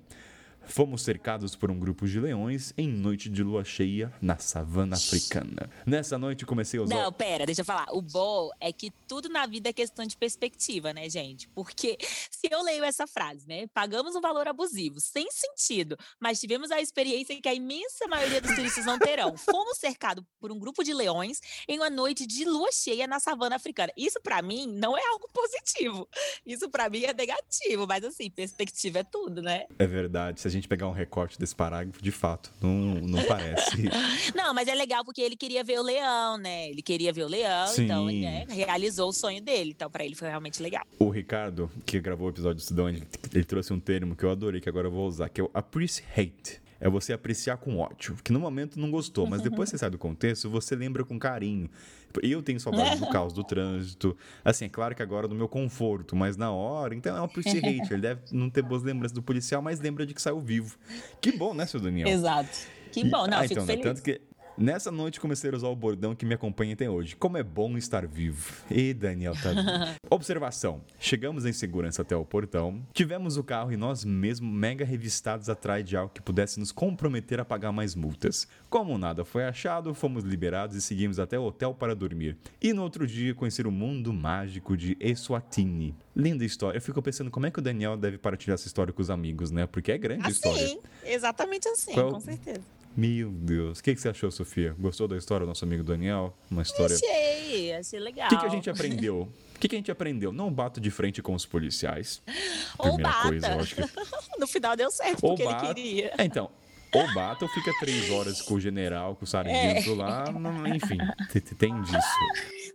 [0.66, 5.70] Fomos cercados por um grupo de leões em noite de lua cheia na savana africana.
[5.86, 6.96] Nessa noite comecei a usar...
[6.96, 7.88] Não, pera, deixa eu falar.
[7.92, 11.48] O bom é que tudo na vida é questão de perspectiva, né, gente?
[11.50, 11.98] Porque
[12.32, 13.68] se eu leio essa frase, né?
[13.74, 18.56] Pagamos um valor abusivo, sem sentido, mas tivemos a experiência que a imensa maioria dos
[18.56, 19.36] turistas não terão.
[19.38, 23.56] Fomos cercados por um grupo de leões em uma noite de lua cheia na savana
[23.56, 23.92] africana.
[23.98, 26.08] Isso pra mim não é algo positivo.
[26.46, 29.66] Isso pra mim é negativo, mas assim, perspectiva é tudo, né?
[29.78, 33.90] É verdade, se a gente pegar um recorte desse parágrafo, de fato, não, não parece...
[34.36, 36.70] Não, mas é legal porque ele queria ver o leão, né?
[36.70, 38.26] Ele queria ver o leão, então ele Sim.
[38.26, 39.72] né, realizou o sonho dele.
[39.72, 40.84] Então, pra ele foi realmente legal.
[41.00, 44.32] O Ricardo, que gravou o episódio do Estudão, ele, ele trouxe um termo que eu
[44.32, 46.62] adorei, que agora eu vou usar, que é o appreciate.
[46.82, 50.00] É você apreciar com ódio, que no momento não gostou, mas depois você sai do
[50.00, 51.70] contexto, você lembra com carinho.
[52.22, 54.18] Eu tenho saudade do caos do trânsito.
[54.44, 57.60] Assim, é claro que agora do meu conforto, mas na hora, então é um Pussy
[57.64, 57.94] Hate.
[57.94, 60.76] Ele deve não ter boas lembranças do policial, mas lembra de que saiu vivo.
[61.22, 62.08] Que bom, né, seu Daniel?
[62.08, 62.50] Exato.
[62.92, 63.84] Que bom, não, ah, fico então, né, feliz.
[63.84, 64.20] Tanto que
[64.58, 67.16] Nessa noite comecei a usar o bordão que me acompanha até hoje.
[67.16, 68.54] Como é bom estar vivo.
[68.70, 69.96] E Daniel tá vivo.
[70.10, 70.82] Observação.
[71.00, 72.86] Chegamos em segurança até o portão.
[72.94, 77.40] Tivemos o carro e nós mesmos mega revistados atrás de algo que pudesse nos comprometer
[77.40, 78.48] a pagar mais multas.
[78.70, 82.38] Como nada foi achado, fomos liberados e seguimos até o hotel para dormir.
[82.62, 85.96] E no outro dia conhecer o mundo mágico de Eswatini.
[86.16, 86.78] Linda história.
[86.78, 89.50] Eu fico pensando como é que o Daniel deve partilhar essa história com os amigos,
[89.50, 89.66] né?
[89.66, 90.64] Porque é grande a história.
[90.66, 92.62] Assim, exatamente assim, Qual- com certeza.
[92.96, 93.80] Meu Deus.
[93.80, 94.76] O que, que você achou, Sofia?
[94.78, 96.36] Gostou da história do nosso amigo Daniel?
[96.50, 96.96] Uma história.
[96.96, 98.28] Achei, achei legal.
[98.28, 99.30] O que, que a gente aprendeu?
[99.56, 100.32] O que, que a gente aprendeu?
[100.34, 102.22] Não bato de frente com os policiais.
[102.78, 103.28] Ou Primeira bata.
[103.30, 103.82] coisa, que.
[104.40, 105.74] No final deu certo, Ou porque ele bata.
[105.74, 106.14] queria.
[106.18, 106.52] É, então.
[106.94, 110.30] Ou bata ou fica três horas com o general, com o sargento lá.
[110.30, 110.98] não- enfim,
[111.32, 111.96] te- te- tem disso.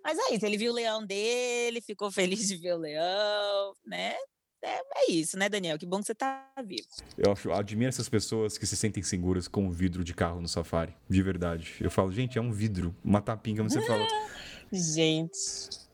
[0.03, 4.15] Mas é isso, ele viu o leão dele, ficou feliz de ver o leão, né?
[4.63, 5.79] É, é isso, né, Daniel?
[5.79, 6.87] Que bom que você tá vivo.
[7.17, 10.49] Eu acho, admiro essas pessoas que se sentem seguras com o vidro de carro no
[10.49, 10.95] safari.
[11.09, 11.75] De verdade.
[11.81, 12.95] Eu falo, gente, é um vidro.
[13.05, 14.07] Uma tapinha, como você fala.
[14.73, 15.39] Gente.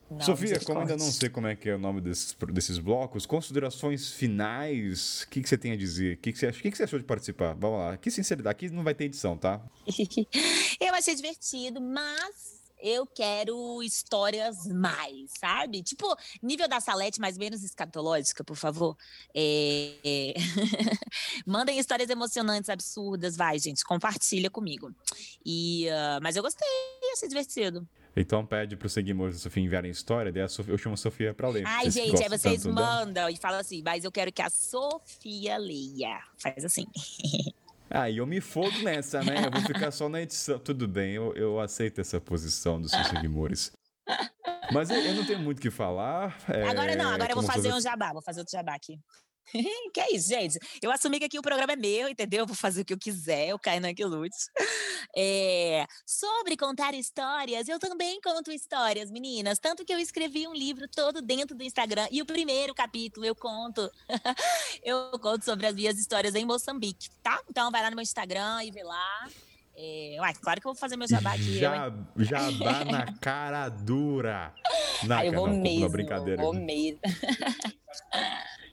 [0.09, 3.27] não, Sofia, como ainda não sei como é que é o nome desses, desses blocos,
[3.27, 6.15] considerações finais, o que, que você tem a dizer?
[6.15, 7.53] O que, que, você, que, que você achou de participar?
[7.53, 7.97] Vamos lá.
[7.97, 9.61] Que sinceridade, aqui não vai ter edição, tá?
[10.81, 15.81] eu achei divertido, mas eu quero histórias mais, sabe?
[15.81, 18.97] Tipo, nível da Salete, mais ou menos escatológica, por favor.
[19.33, 20.33] É,
[21.47, 24.93] Mandem histórias emocionantes, absurdas, vai, gente, compartilha comigo.
[25.45, 26.67] E, ah, mas eu gostei,
[27.13, 27.87] achei divertido.
[28.15, 30.97] Então pede para os seguidores da Sofia enviarem história, daí a Sofia, eu chamo a
[30.97, 31.63] Sofia para ler.
[31.65, 32.75] Ai, gente, aí vocês dela?
[32.75, 36.19] mandam e falam assim, mas eu quero que a Sofia leia.
[36.37, 36.85] Faz assim.
[37.95, 39.45] Ah, e eu me fodo nessa, né?
[39.45, 40.57] Eu vou ficar só na edição.
[40.57, 43.71] Tudo bem, eu, eu aceito essa posição dos seus seguidores.
[44.71, 46.35] Mas eu, eu não tenho muito o que falar.
[46.49, 48.99] é, Agora não, agora eu vou fazer um jabá, vou fazer outro jabá aqui.
[49.93, 50.59] que é isso, gente?
[50.81, 52.41] Eu assumi que aqui o programa é meu, entendeu?
[52.41, 54.35] Eu vou fazer o que eu quiser, o Kainan que lute.
[55.15, 59.59] É, sobre contar histórias, eu também conto histórias, meninas.
[59.59, 62.07] Tanto que eu escrevi um livro todo dentro do Instagram.
[62.11, 63.89] E o primeiro capítulo eu conto.
[64.83, 67.41] eu conto sobre as minhas histórias em Moçambique, tá?
[67.49, 69.27] Então vai lá no meu Instagram e vê lá.
[69.75, 71.55] É, uai, claro que eu vou fazer meu jabá aqui.
[71.55, 71.59] eu?
[71.59, 74.53] Já, jabá na cara dura.
[75.03, 75.81] Na, Ai, eu vou não, mesmo.
[75.81, 76.41] Não, brincadeira.
[76.41, 76.99] Vou mesmo.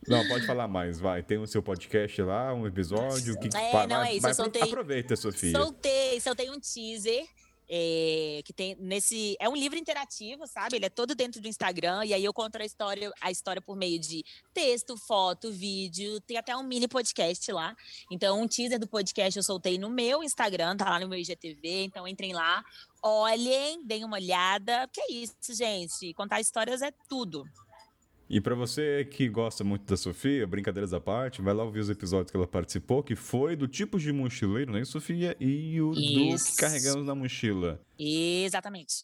[0.08, 1.22] Não, pode falar mais, vai.
[1.22, 3.38] Tem o seu podcast lá, um episódio.
[3.38, 5.52] Que, É, vai, não, é isso, vai eu soltei- Aproveita, Sofia.
[5.52, 7.26] Soltei, soltei um teaser.
[7.72, 10.74] é, que tem nesse é um livro interativo, sabe?
[10.74, 13.76] Ele é todo dentro do Instagram e aí eu conto a história, a história por
[13.76, 17.76] meio de texto, foto, vídeo, tem até um mini podcast lá.
[18.10, 21.84] Então, um teaser do podcast eu soltei no meu Instagram, tá lá no meu IGTV,
[21.84, 22.64] então entrem lá,
[23.04, 24.88] olhem, deem uma olhada.
[24.92, 26.12] Que é isso, gente?
[26.14, 27.44] Contar histórias é tudo.
[28.30, 31.90] E pra você que gosta muito da Sofia, brincadeiras à parte, vai lá ouvir os
[31.90, 35.36] episódios que ela participou, que foi do tipo de mochileiro, né, Sofia?
[35.40, 36.56] E o do que Isso.
[36.56, 37.80] carregamos na mochila.
[37.98, 39.02] Exatamente.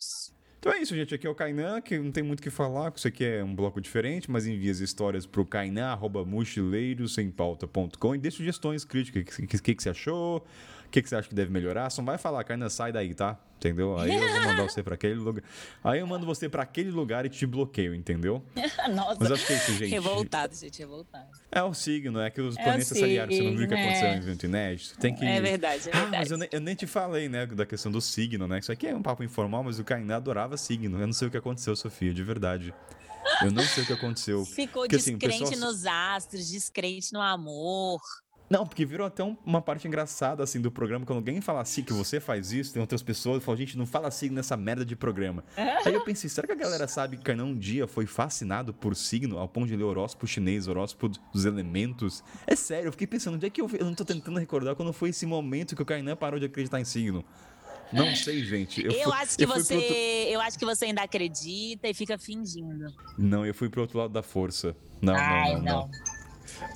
[0.61, 1.13] Então é isso, gente.
[1.13, 3.43] Aqui é o Kainan, que não tem muito o que falar, que isso aqui é
[3.43, 9.39] um bloco diferente, mas envia as histórias pro kainan, arroba mochileirosempauta.com e dê sugestões críticas.
[9.39, 10.47] O que, que, que você achou?
[10.87, 11.91] O que, que você acha que deve melhorar?
[11.91, 13.39] Só não vai falar, Kainan, sai daí, tá?
[13.57, 13.99] Entendeu?
[13.99, 15.43] Aí eu vou mandar você pra aquele lugar.
[15.83, 18.43] Aí eu mando você pra aquele lugar e te bloqueio, entendeu?
[18.95, 19.91] Nossa, Mas que é isso, gente.
[19.91, 21.27] revoltado, gente, revoltado.
[21.51, 23.33] É o signo, é que os É planetas aliaram.
[23.33, 24.99] Você não viu o que aconteceu em evento inédito?
[24.99, 25.25] Tem que.
[25.25, 26.17] É verdade, é Ah, verdade.
[26.19, 28.59] mas eu nem, eu nem te falei, né, da questão do signo, né?
[28.59, 31.01] Isso aqui é um papo informal, mas o Kainá adorava signo.
[31.01, 32.75] Eu não sei o que aconteceu, Sofia, de verdade.
[33.43, 34.45] Eu não sei o que aconteceu.
[34.45, 38.01] Ficou Porque, assim, descrente pessoal- nos astros, descrente no amor.
[38.49, 41.05] Não, porque virou até um- uma parte engraçada, assim, do programa.
[41.05, 43.85] Quando alguém fala assim, que você faz isso, tem outras pessoas que falam, gente, não
[43.87, 45.43] fala signo nessa merda de programa.
[45.85, 48.95] Aí eu pensei, será que a galera sabe que Kainan um dia foi fascinado por
[48.95, 52.23] signo, ao ponto de ler horóscopo chinês, horóscopo dos elementos?
[52.47, 53.69] É sério, eu fiquei pensando, onde é que eu...
[53.77, 56.81] Eu não tô tentando recordar quando foi esse momento que o Kainan parou de acreditar
[56.81, 57.25] em signo.
[57.93, 58.85] Não sei, gente.
[58.85, 61.95] Eu, Eu, fui- acho que eu você, outro- eu acho que você ainda acredita e
[61.95, 62.87] fica fingindo.
[63.17, 64.75] Não, eu fui pro outro lado da força.
[65.01, 65.91] Não, Ai, não, não, não.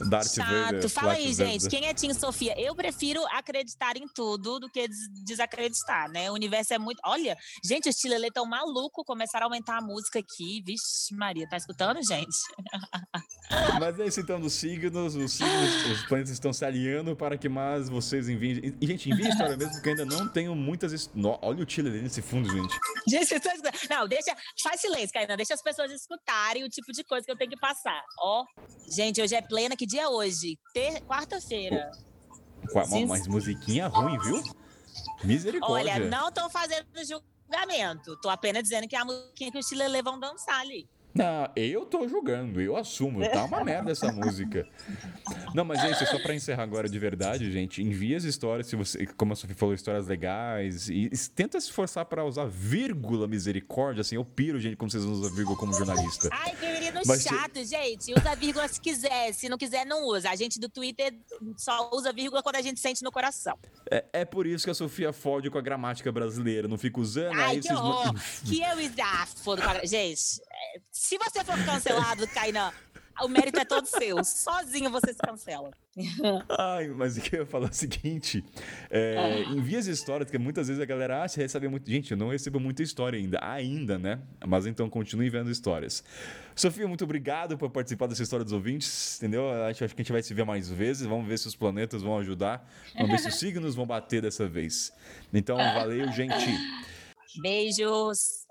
[0.09, 0.49] Darth Chato.
[0.51, 0.89] Vader.
[0.89, 1.47] Fala Darth aí, Vader.
[1.53, 1.69] gente.
[1.69, 2.55] Quem é Tim Sofia?
[2.61, 6.31] Eu prefiro acreditar em tudo do que des- desacreditar, né?
[6.31, 7.01] O universo é muito.
[7.05, 9.05] Olha, gente, os Tilelê tão maluco.
[9.05, 10.63] Começaram a aumentar a música aqui.
[10.65, 12.37] Vixe, Maria, tá escutando, gente?
[13.81, 15.15] Mas é isso então dos signos.
[15.15, 18.75] Os signos, os planetas estão se alinhando para que mais vocês enviem.
[18.81, 21.11] E, gente, enviem história mesmo, porque ainda não tenho muitas.
[21.15, 22.75] No- Olha o Chile nesse fundo, gente.
[23.09, 23.91] Gente, vocês estão escutando?
[23.91, 24.35] Não, deixa.
[24.63, 25.37] Faz silêncio, Caína.
[25.37, 28.03] Deixa as pessoas escutarem o tipo de coisa que eu tenho que passar.
[28.19, 28.45] Ó.
[28.89, 29.43] Gente, hoje é
[29.77, 30.59] Que dia é hoje?
[30.73, 31.01] Ter...
[31.03, 31.91] Quarta-feira.
[32.73, 34.43] Uma, mas musiquinha ruim, viu?
[35.25, 35.95] Misericórdia.
[35.95, 38.17] Olha, não tô fazendo julgamento.
[38.21, 40.89] Tô apenas dizendo que é a musiquinha que os Chilelê vão dançar ali.
[41.15, 43.21] Não, eu tô julgando, eu assumo.
[43.29, 44.67] Tá uma merda essa música.
[45.55, 47.83] Não, mas é isso, é só pra encerrar agora de verdade, gente.
[47.83, 50.89] Envie as histórias, se você, como a Sofia falou, histórias legais.
[50.89, 54.03] E, tenta se esforçar pra usar vírgula, misericórdia.
[54.03, 56.29] Assim, eu piro, gente, como vocês usam vírgula como jornalista.
[56.33, 57.65] Ai, que menino mas chato, se...
[57.65, 58.13] gente.
[58.13, 59.33] Usa vírgula se quiser.
[59.33, 60.31] Se não quiser, não usa.
[60.31, 61.15] A gente do Twitter
[61.57, 63.59] só usa vírgula quando a gente sente no coração.
[63.91, 66.69] É, é por isso que a Sofia fode com a gramática brasileira.
[66.69, 67.35] Não fica usando.
[67.35, 67.79] Ai, aí que vocês...
[67.79, 68.15] horror.
[68.45, 69.87] que eu a...
[69.87, 70.41] Gente
[71.01, 72.71] se você for cancelado, Kainan,
[73.23, 74.23] o mérito é todo seu.
[74.23, 75.71] Sozinho você se cancela.
[76.59, 78.45] Ai, mas o que eu ia falar é o seguinte:
[78.91, 79.51] é, ah.
[79.51, 81.91] envia as histórias, porque muitas vezes a galera, ah, você recebe muito.
[81.91, 83.39] Gente, eu não recebo muita história ainda.
[83.43, 84.21] Ainda, né?
[84.47, 86.05] Mas então continue enviando histórias.
[86.55, 89.51] Sofia, muito obrigado por participar dessa história dos ouvintes, entendeu?
[89.65, 91.07] Acho, acho que a gente vai se ver mais vezes.
[91.07, 92.71] Vamos ver se os planetas vão ajudar.
[92.95, 94.93] Vamos ver se os signos vão bater dessa vez.
[95.33, 96.47] Então, valeu, gente.
[97.41, 98.50] Beijos.